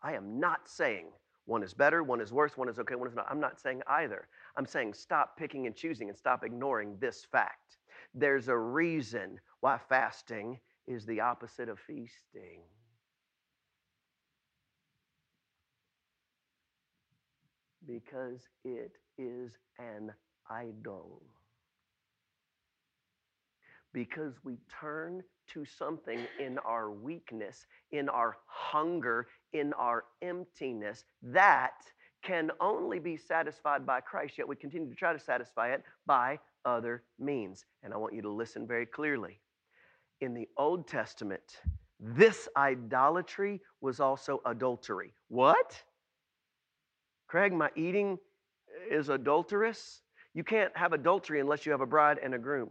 I 0.00 0.14
am 0.14 0.40
not 0.40 0.66
saying 0.66 1.08
one 1.44 1.62
is 1.62 1.74
better, 1.74 2.02
one 2.02 2.18
is 2.22 2.32
worse, 2.32 2.56
one 2.56 2.70
is 2.70 2.78
okay, 2.78 2.94
one 2.94 3.06
is 3.06 3.14
not. 3.14 3.26
I'm 3.28 3.40
not 3.40 3.60
saying 3.60 3.82
either. 3.88 4.26
I'm 4.56 4.64
saying 4.64 4.94
stop 4.94 5.36
picking 5.36 5.66
and 5.66 5.76
choosing 5.76 6.08
and 6.08 6.16
stop 6.16 6.42
ignoring 6.42 6.96
this 6.98 7.26
fact. 7.30 7.76
There's 8.14 8.48
a 8.48 8.56
reason 8.56 9.38
why 9.60 9.78
fasting 9.90 10.58
is 10.86 11.04
the 11.04 11.20
opposite 11.20 11.68
of 11.68 11.78
feasting. 11.78 12.62
Because 17.86 18.48
it 18.64 18.92
is 19.18 19.58
an 19.78 20.14
idol. 20.50 21.22
Because 23.92 24.34
we 24.42 24.58
turn 24.80 25.22
to 25.52 25.64
something 25.64 26.18
in 26.40 26.58
our 26.58 26.90
weakness, 26.90 27.66
in 27.92 28.08
our 28.08 28.36
hunger, 28.46 29.28
in 29.52 29.72
our 29.74 30.04
emptiness 30.22 31.04
that 31.22 31.74
can 32.22 32.50
only 32.60 32.98
be 32.98 33.16
satisfied 33.16 33.86
by 33.86 34.00
Christ, 34.00 34.38
yet 34.38 34.48
we 34.48 34.56
continue 34.56 34.88
to 34.88 34.94
try 34.94 35.12
to 35.12 35.18
satisfy 35.18 35.72
it 35.72 35.84
by 36.06 36.38
other 36.64 37.02
means. 37.18 37.66
And 37.82 37.92
I 37.92 37.98
want 37.98 38.14
you 38.14 38.22
to 38.22 38.30
listen 38.30 38.66
very 38.66 38.86
clearly. 38.86 39.40
In 40.20 40.32
the 40.32 40.48
Old 40.56 40.88
Testament, 40.88 41.60
this 42.00 42.48
idolatry 42.56 43.60
was 43.80 44.00
also 44.00 44.40
adultery. 44.46 45.12
What? 45.28 45.82
Craig, 47.28 47.52
my 47.52 47.70
eating 47.76 48.18
is 48.90 49.10
adulterous? 49.10 50.00
You 50.34 50.42
can't 50.44 50.76
have 50.76 50.92
adultery 50.92 51.40
unless 51.40 51.64
you 51.64 51.72
have 51.72 51.80
a 51.80 51.86
bride 51.86 52.18
and 52.22 52.34
a 52.34 52.38
groom. 52.38 52.70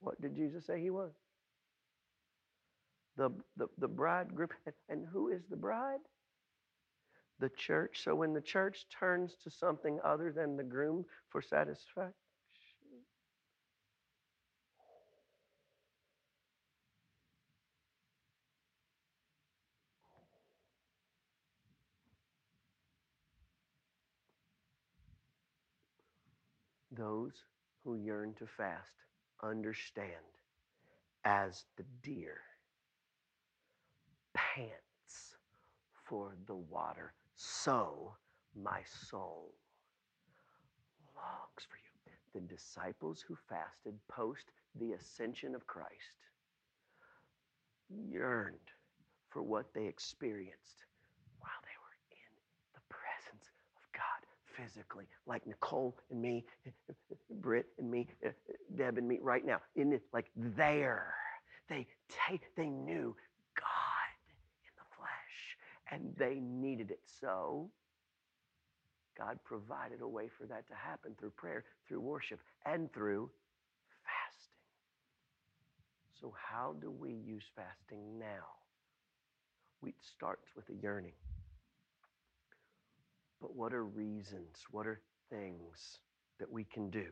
What 0.00 0.20
did 0.20 0.36
Jesus 0.36 0.66
say 0.66 0.80
he 0.80 0.90
was? 0.90 1.12
The, 3.16 3.30
the, 3.56 3.68
the 3.78 3.88
bridegroom. 3.88 4.50
And 4.90 5.06
who 5.10 5.28
is 5.28 5.42
the 5.48 5.56
bride? 5.56 6.00
The 7.40 7.48
church. 7.56 8.02
So 8.04 8.14
when 8.14 8.34
the 8.34 8.40
church 8.42 8.84
turns 8.98 9.34
to 9.44 9.50
something 9.50 9.98
other 10.04 10.30
than 10.30 10.56
the 10.56 10.62
groom 10.62 11.04
for 11.30 11.40
satisfaction, 11.40 12.12
Those 27.04 27.44
who 27.82 27.96
yearn 27.96 28.32
to 28.38 28.46
fast 28.46 28.94
understand 29.42 30.24
as 31.26 31.66
the 31.76 31.84
deer 32.02 32.40
pants 34.32 35.36
for 36.08 36.32
the 36.46 36.54
water, 36.54 37.12
so 37.36 38.14
my 38.56 38.80
soul 39.10 39.52
longs 41.14 41.66
for 41.68 41.76
you. 41.76 42.12
The 42.32 42.40
disciples 42.54 43.20
who 43.20 43.36
fasted 43.50 43.98
post 44.08 44.46
the 44.74 44.92
ascension 44.92 45.54
of 45.54 45.66
Christ 45.66 46.30
yearned 47.90 48.72
for 49.28 49.42
what 49.42 49.74
they 49.74 49.84
experienced 49.84 50.86
physically, 54.56 55.06
like 55.26 55.46
Nicole 55.46 55.96
and 56.10 56.20
me, 56.20 56.44
Britt 57.30 57.66
and 57.78 57.90
me, 57.90 58.08
uh, 58.24 58.30
Deb 58.76 58.98
and 58.98 59.08
me 59.08 59.18
right 59.20 59.44
now. 59.44 59.60
In 59.76 59.92
it, 59.92 60.02
like 60.12 60.26
there, 60.36 61.14
they 61.68 61.86
take, 62.28 62.42
they 62.56 62.66
knew 62.66 63.14
God 63.56 64.14
in 64.28 64.72
the 64.76 64.96
flesh, 64.96 65.90
and 65.90 66.14
they 66.16 66.40
needed 66.40 66.90
it. 66.90 67.00
So 67.20 67.70
God 69.16 69.38
provided 69.44 70.00
a 70.00 70.08
way 70.08 70.28
for 70.38 70.46
that 70.46 70.66
to 70.68 70.74
happen 70.74 71.14
through 71.18 71.30
prayer, 71.30 71.64
through 71.88 72.00
worship, 72.00 72.40
and 72.66 72.92
through 72.92 73.30
fasting. 74.04 74.54
So 76.20 76.34
how 76.50 76.74
do 76.80 76.90
we 76.90 77.10
use 77.10 77.44
fasting 77.54 78.18
now? 78.18 78.46
It 79.86 79.94
starts 80.16 80.46
with 80.56 80.64
a 80.70 80.82
yearning. 80.82 81.12
But 83.44 83.56
what 83.56 83.74
are 83.74 83.84
reasons? 83.84 84.56
What 84.70 84.86
are 84.86 85.02
things 85.28 85.98
that 86.40 86.50
we 86.50 86.64
can 86.64 86.88
do? 86.88 87.08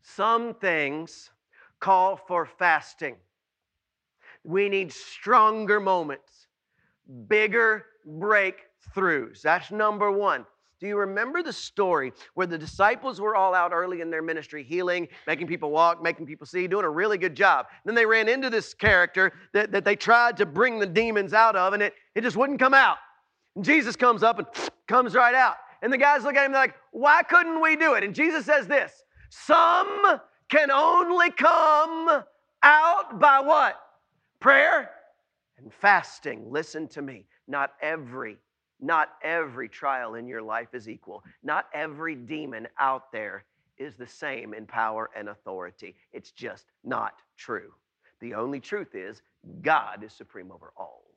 Some 0.00 0.54
things 0.54 1.30
call 1.80 2.16
for 2.16 2.46
fasting. 2.46 3.16
We 4.44 4.68
need 4.68 4.92
stronger 4.92 5.80
moments, 5.80 6.46
bigger 7.26 7.86
breakthroughs. 8.08 9.42
That's 9.42 9.72
number 9.72 10.12
one. 10.12 10.46
Do 10.78 10.86
you 10.86 10.96
remember 10.96 11.42
the 11.42 11.52
story 11.52 12.12
where 12.34 12.46
the 12.46 12.56
disciples 12.56 13.20
were 13.20 13.34
all 13.34 13.56
out 13.56 13.72
early 13.72 14.02
in 14.02 14.08
their 14.08 14.22
ministry, 14.22 14.62
healing, 14.62 15.08
making 15.26 15.48
people 15.48 15.72
walk, 15.72 16.00
making 16.00 16.26
people 16.26 16.46
see, 16.46 16.68
doing 16.68 16.84
a 16.84 16.90
really 16.90 17.18
good 17.18 17.34
job? 17.34 17.66
Then 17.84 17.96
they 17.96 18.06
ran 18.06 18.28
into 18.28 18.50
this 18.50 18.72
character 18.72 19.32
that, 19.52 19.72
that 19.72 19.84
they 19.84 19.96
tried 19.96 20.36
to 20.36 20.46
bring 20.46 20.78
the 20.78 20.86
demons 20.86 21.34
out 21.34 21.56
of, 21.56 21.72
and 21.72 21.82
it, 21.82 21.94
it 22.14 22.20
just 22.20 22.36
wouldn't 22.36 22.60
come 22.60 22.72
out. 22.72 22.98
And 23.58 23.64
Jesus 23.64 23.96
comes 23.96 24.22
up 24.22 24.38
and 24.38 24.46
comes 24.86 25.16
right 25.16 25.34
out. 25.34 25.56
And 25.82 25.92
the 25.92 25.98
guys 25.98 26.22
look 26.22 26.36
at 26.36 26.46
him, 26.46 26.52
like, 26.52 26.76
Why 26.92 27.24
couldn't 27.24 27.60
we 27.60 27.74
do 27.74 27.94
it? 27.94 28.04
And 28.04 28.14
Jesus 28.14 28.46
says 28.46 28.68
this 28.68 29.02
Some 29.30 30.20
can 30.48 30.70
only 30.70 31.32
come 31.32 32.22
out 32.62 33.18
by 33.18 33.40
what? 33.40 33.80
Prayer 34.38 34.90
and 35.58 35.74
fasting. 35.74 36.52
Listen 36.52 36.86
to 36.86 37.02
me. 37.02 37.26
Not 37.48 37.72
every 37.82 38.38
not 38.80 39.14
every 39.24 39.68
trial 39.68 40.14
in 40.14 40.28
your 40.28 40.40
life 40.40 40.72
is 40.72 40.88
equal. 40.88 41.24
Not 41.42 41.66
every 41.74 42.14
demon 42.14 42.68
out 42.78 43.10
there 43.10 43.44
is 43.76 43.96
the 43.96 44.06
same 44.06 44.54
in 44.54 44.66
power 44.66 45.10
and 45.16 45.30
authority. 45.30 45.96
It's 46.12 46.30
just 46.30 46.66
not 46.84 47.14
true. 47.36 47.72
The 48.20 48.34
only 48.34 48.60
truth 48.60 48.94
is 48.94 49.20
God 49.62 50.04
is 50.04 50.12
supreme 50.12 50.52
over 50.52 50.72
all. 50.76 51.07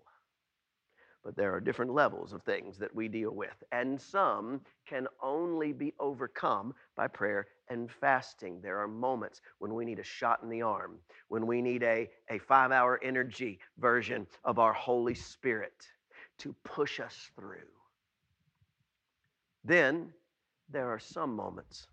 But 1.23 1.35
there 1.35 1.53
are 1.53 1.59
different 1.59 1.93
levels 1.93 2.33
of 2.33 2.41
things 2.41 2.79
that 2.79 2.95
we 2.95 3.07
deal 3.07 3.31
with, 3.31 3.63
and 3.71 4.01
some 4.01 4.61
can 4.87 5.07
only 5.21 5.71
be 5.71 5.93
overcome 5.99 6.73
by 6.95 7.07
prayer 7.07 7.47
and 7.69 7.91
fasting. 7.91 8.59
There 8.61 8.79
are 8.79 8.87
moments 8.87 9.41
when 9.59 9.75
we 9.75 9.85
need 9.85 9.99
a 9.99 10.03
shot 10.03 10.39
in 10.41 10.49
the 10.49 10.63
arm, 10.63 10.97
when 11.27 11.45
we 11.45 11.61
need 11.61 11.83
a, 11.83 12.09
a 12.29 12.39
five 12.39 12.71
hour 12.71 12.99
energy 13.03 13.59
version 13.77 14.25
of 14.43 14.57
our 14.57 14.73
Holy 14.73 15.13
Spirit 15.13 15.85
to 16.39 16.55
push 16.63 16.99
us 16.99 17.29
through. 17.35 17.69
Then 19.63 20.11
there 20.71 20.89
are 20.89 20.99
some 20.99 21.35
moments. 21.35 21.85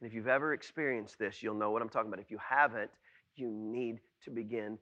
And 0.00 0.08
if 0.08 0.14
you've 0.14 0.26
ever 0.26 0.52
experienced 0.52 1.18
this, 1.18 1.42
you'll 1.42 1.54
know 1.54 1.70
what 1.70 1.80
I'm 1.80 1.88
talking 1.88 2.08
about. 2.08 2.20
If 2.20 2.30
you 2.30 2.38
haven't, 2.38 2.90
you 3.36 3.48
need 3.48 4.00
to 4.24 4.30
begin, 4.30 4.78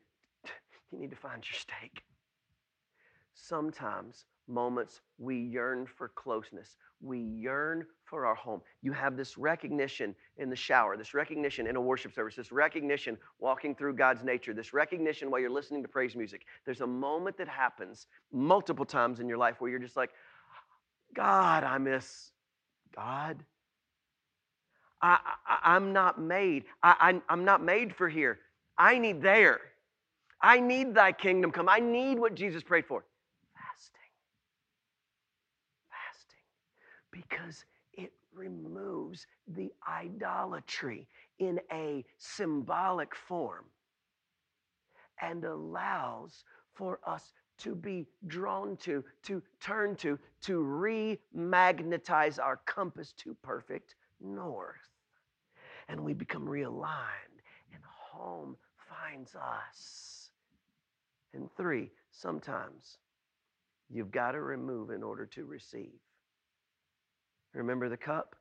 you 0.91 0.99
need 0.99 1.11
to 1.11 1.17
find 1.17 1.45
your 1.47 1.59
stake. 1.59 2.06
Sometimes 3.37 4.25
moments 4.49 5.01
we 5.19 5.37
yearn 5.37 5.87
for 5.87 6.09
closeness. 6.09 6.77
We 7.03 7.19
yearn 7.19 7.85
for 8.05 8.25
our 8.25 8.35
home. 8.35 8.63
You 8.83 8.93
have 8.93 9.17
this 9.17 9.37
recognition 9.37 10.15
in 10.39 10.49
the 10.49 10.57
shower, 10.57 10.97
this 10.97 11.13
recognition 11.13 11.67
in 11.67 11.77
a 11.77 11.81
worship 11.81 12.15
service, 12.15 12.35
this 12.35 12.51
recognition 12.51 13.19
walking 13.39 13.75
through 13.75 13.95
God's 13.95 14.25
nature, 14.25 14.55
this 14.55 14.73
recognition 14.73 15.31
while 15.31 15.41
you're 15.41 15.51
listening 15.51 15.83
to 15.83 15.89
praise 15.89 16.17
music. 16.17 16.47
There's 16.65 16.81
a 16.81 16.87
moment 16.87 17.37
that 17.37 17.49
happens 17.49 18.07
multiple 18.33 18.87
times 18.87 19.21
in 19.21 19.29
your 19.29 19.39
life 19.39 19.57
where 19.59 19.71
you're 19.71 19.81
just 19.81 19.97
like, 19.97 20.11
God, 21.15 21.63
I 21.63 21.77
miss 21.79 22.31
God. 22.95 23.45
I, 25.03 25.19
am 25.63 25.93
not 25.93 26.21
made. 26.21 26.65
I, 26.83 26.97
I, 27.29 27.33
I'm 27.33 27.45
not 27.45 27.63
made 27.63 27.95
for 27.95 28.09
here. 28.09 28.39
I 28.79 28.99
need 28.99 29.21
there. 29.21 29.61
I 30.41 30.59
need 30.61 30.95
thy 30.95 31.13
kingdom 31.13 31.51
come. 31.53 31.69
I 31.69 31.81
need 31.81 32.19
what 32.19 32.35
Jesus 32.35 32.63
prayed 32.63 32.87
for. 32.87 33.05
Because 37.17 37.65
it 37.95 38.13
removes 38.35 39.27
the 39.49 39.73
idolatry 39.89 41.09
in 41.39 41.59
a 41.73 42.05
symbolic 42.19 43.15
form 43.15 43.65
and 45.23 45.45
allows 45.45 46.45
for 46.75 47.01
us 47.07 47.33
to 47.59 47.75
be 47.75 48.07
drawn 48.27 48.77
to, 48.77 49.03
to 49.23 49.43
turn 49.61 49.97
to, 49.97 50.19
to 50.43 50.61
remagnetize 50.61 52.39
our 52.39 52.61
compass 52.67 53.13
to 53.13 53.35
perfect 53.43 53.95
north. 54.21 54.77
And 55.89 56.01
we 56.01 56.13
become 56.13 56.45
realigned, 56.45 57.41
and 57.73 57.83
home 58.13 58.57
finds 58.91 59.35
us. 59.35 60.31
And 61.33 61.49
three, 61.57 61.91
sometimes 62.11 62.99
you've 63.89 64.11
got 64.11 64.33
to 64.33 64.43
remove 64.43 64.91
in 64.91 65.03
order 65.03 65.25
to 65.27 65.45
receive. 65.47 65.95
Remember 67.57 67.89
the 67.89 67.97
cup? 67.97 68.37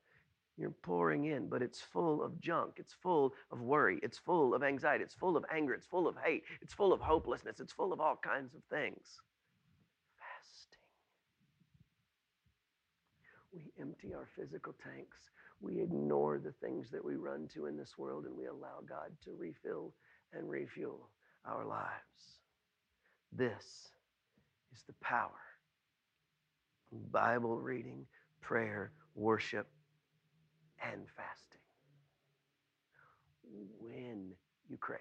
You're 0.57 0.71
pouring 0.83 1.25
in, 1.25 1.47
but 1.47 1.61
it's 1.61 1.81
full 1.81 2.23
of 2.23 2.39
junk. 2.39 2.75
It's 2.77 2.93
full 2.93 3.33
of 3.51 3.61
worry. 3.61 3.99
It's 4.03 4.17
full 4.17 4.53
of 4.53 4.63
anxiety. 4.63 5.03
It's 5.03 5.13
full 5.13 5.35
of 5.35 5.45
anger. 5.53 5.73
It's 5.73 5.87
full 5.87 6.07
of 6.07 6.15
hate. 6.23 6.43
It's 6.61 6.73
full 6.73 6.93
of 6.93 7.01
hopelessness. 7.01 7.59
It's 7.59 7.73
full 7.73 7.91
of 7.91 7.99
all 7.99 8.19
kinds 8.21 8.53
of 8.55 8.61
things. 8.69 9.19
Fasting. 10.17 10.79
We 13.53 13.71
empty 13.81 14.13
our 14.13 14.27
physical 14.37 14.73
tanks. 14.81 15.17
We 15.59 15.81
ignore 15.81 16.39
the 16.39 16.53
things 16.65 16.89
that 16.91 17.03
we 17.03 17.15
run 17.15 17.49
to 17.53 17.65
in 17.65 17.77
this 17.77 17.97
world 17.97 18.25
and 18.25 18.37
we 18.37 18.45
allow 18.45 18.81
God 18.87 19.11
to 19.25 19.31
refill 19.37 19.93
and 20.33 20.49
refuel 20.49 21.09
our 21.45 21.65
lives. 21.65 22.39
This 23.31 23.89
is 24.73 24.83
the 24.87 24.93
power. 25.01 25.31
Bible 27.11 27.57
reading, 27.59 28.05
prayer, 28.41 28.91
worship, 29.15 29.67
and 30.83 31.01
fasting. 31.15 31.61
When 33.79 34.33
you 34.69 34.77
crave, 34.77 34.99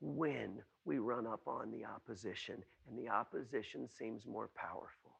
when 0.00 0.62
we 0.84 0.98
run 0.98 1.26
up 1.26 1.40
on 1.46 1.70
the 1.70 1.84
opposition 1.84 2.62
and 2.88 2.98
the 2.98 3.10
opposition 3.10 3.88
seems 3.88 4.26
more 4.26 4.50
powerful, 4.54 5.18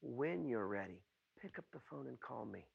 when 0.00 0.48
you're 0.48 0.66
ready, 0.66 1.00
pick 1.40 1.58
up 1.58 1.64
the 1.72 1.80
phone 1.88 2.08
and 2.08 2.20
call 2.20 2.44
me. 2.44 2.66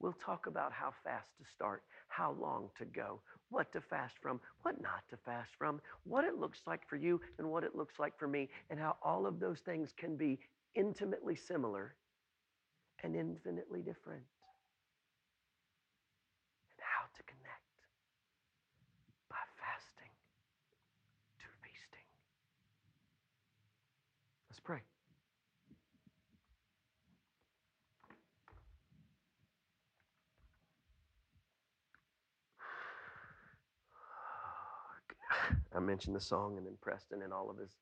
We'll 0.00 0.14
talk 0.24 0.46
about 0.46 0.72
how 0.72 0.92
fast 1.02 1.30
to 1.38 1.44
start, 1.50 1.82
how 2.08 2.36
long 2.40 2.68
to 2.78 2.84
go, 2.84 3.20
what 3.50 3.72
to 3.72 3.80
fast 3.80 4.14
from, 4.20 4.40
what 4.62 4.80
not 4.80 5.02
to 5.10 5.16
fast 5.16 5.50
from, 5.56 5.80
what 6.04 6.24
it 6.24 6.38
looks 6.38 6.60
like 6.66 6.86
for 6.88 6.96
you 6.96 7.20
and 7.38 7.48
what 7.48 7.64
it 7.64 7.74
looks 7.74 7.98
like 7.98 8.18
for 8.18 8.28
me, 8.28 8.48
and 8.70 8.78
how 8.78 8.96
all 9.02 9.26
of 9.26 9.40
those 9.40 9.60
things 9.60 9.92
can 9.96 10.16
be 10.16 10.38
intimately 10.74 11.36
similar 11.36 11.94
and 13.04 13.14
infinitely 13.14 13.82
different. 13.82 14.24
And 16.70 16.80
how 16.80 17.04
to 17.14 17.22
connect 17.22 17.86
by 19.28 19.36
fasting 19.60 20.10
to 21.38 21.44
feasting. 21.60 22.08
Let's 24.48 24.60
pray. 24.60 24.80
I 35.76 35.80
mentioned 35.80 36.16
the 36.16 36.20
song 36.20 36.56
and 36.56 36.66
then 36.66 36.78
Preston 36.80 37.20
and 37.20 37.34
all 37.34 37.50
of 37.50 37.58
his 37.58 37.76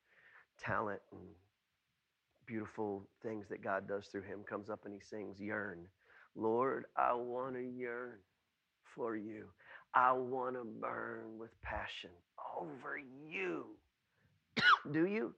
talent 0.59 1.01
and 1.13 1.21
beautiful 2.47 3.07
things 3.23 3.47
that 3.49 3.63
God 3.63 3.89
does 3.89 4.07
through 4.07 4.23
him 4.23 4.41
comes 4.49 4.71
up 4.71 4.81
and 4.85 4.95
he 4.95 5.01
sings, 5.01 5.41
Yearn. 5.41 5.87
Lord, 6.35 6.87
I 6.97 7.13
want 7.15 7.55
to 7.57 7.63
yearn 7.63 8.19
for 8.95 9.17
you. 9.17 9.47
I 9.95 10.13
want 10.13 10.57
to 10.57 10.65
burn 10.65 11.39
with 11.39 11.51
passion 11.63 12.11
over 12.59 12.99
you. 13.29 13.67
Do 14.91 15.07
you? 15.07 15.35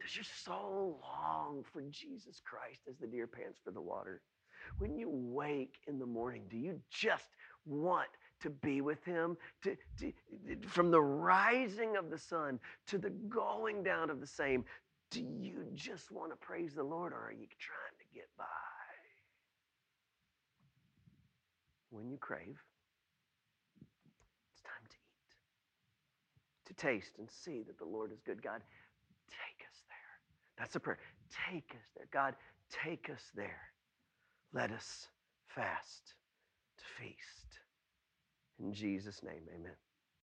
Does 0.00 0.16
your 0.16 0.24
soul 0.24 1.00
long 1.02 1.64
for 1.72 1.82
Jesus 1.90 2.40
Christ 2.44 2.80
as 2.88 2.96
the 2.98 3.06
deer 3.06 3.26
pants 3.26 3.58
for 3.62 3.70
the 3.70 3.80
water? 3.80 4.22
When 4.78 4.96
you 4.96 5.08
wake 5.10 5.74
in 5.86 5.98
the 5.98 6.06
morning, 6.06 6.44
do 6.50 6.56
you 6.56 6.80
just 6.90 7.36
want 7.66 8.08
to 8.40 8.50
be 8.50 8.80
with 8.80 9.02
him 9.04 9.36
to, 9.62 9.76
to, 9.98 10.12
from 10.68 10.90
the 10.90 11.00
rising 11.00 11.96
of 11.96 12.10
the 12.10 12.18
sun 12.18 12.60
to 12.86 12.98
the 12.98 13.10
going 13.10 13.82
down 13.82 14.10
of 14.10 14.20
the 14.20 14.26
same 14.26 14.64
do 15.16 15.22
you 15.22 15.64
just 15.74 16.10
want 16.10 16.30
to 16.30 16.36
praise 16.36 16.74
the 16.74 16.82
Lord 16.82 17.12
or 17.12 17.16
are 17.16 17.32
you 17.32 17.46
trying 17.58 17.96
to 17.98 18.14
get 18.14 18.28
by? 18.36 18.44
When 21.90 22.10
you 22.10 22.18
crave, 22.18 22.60
it's 24.52 24.60
time 24.62 24.86
to 24.90 24.96
eat, 24.96 25.32
to 26.66 26.74
taste 26.74 27.12
and 27.18 27.30
see 27.30 27.62
that 27.66 27.78
the 27.78 27.86
Lord 27.86 28.12
is 28.12 28.20
good. 28.20 28.42
God, 28.42 28.60
take 29.30 29.66
us 29.66 29.78
there. 29.88 30.58
That's 30.58 30.76
a 30.76 30.80
prayer. 30.80 30.98
Take 31.50 31.70
us 31.70 31.86
there. 31.96 32.08
God, 32.12 32.34
take 32.84 33.08
us 33.08 33.22
there. 33.34 33.72
Let 34.52 34.70
us 34.70 35.08
fast 35.46 36.14
to 36.76 36.84
feast. 37.00 37.60
In 38.60 38.74
Jesus' 38.74 39.22
name, 39.22 39.42
amen. 39.54 39.76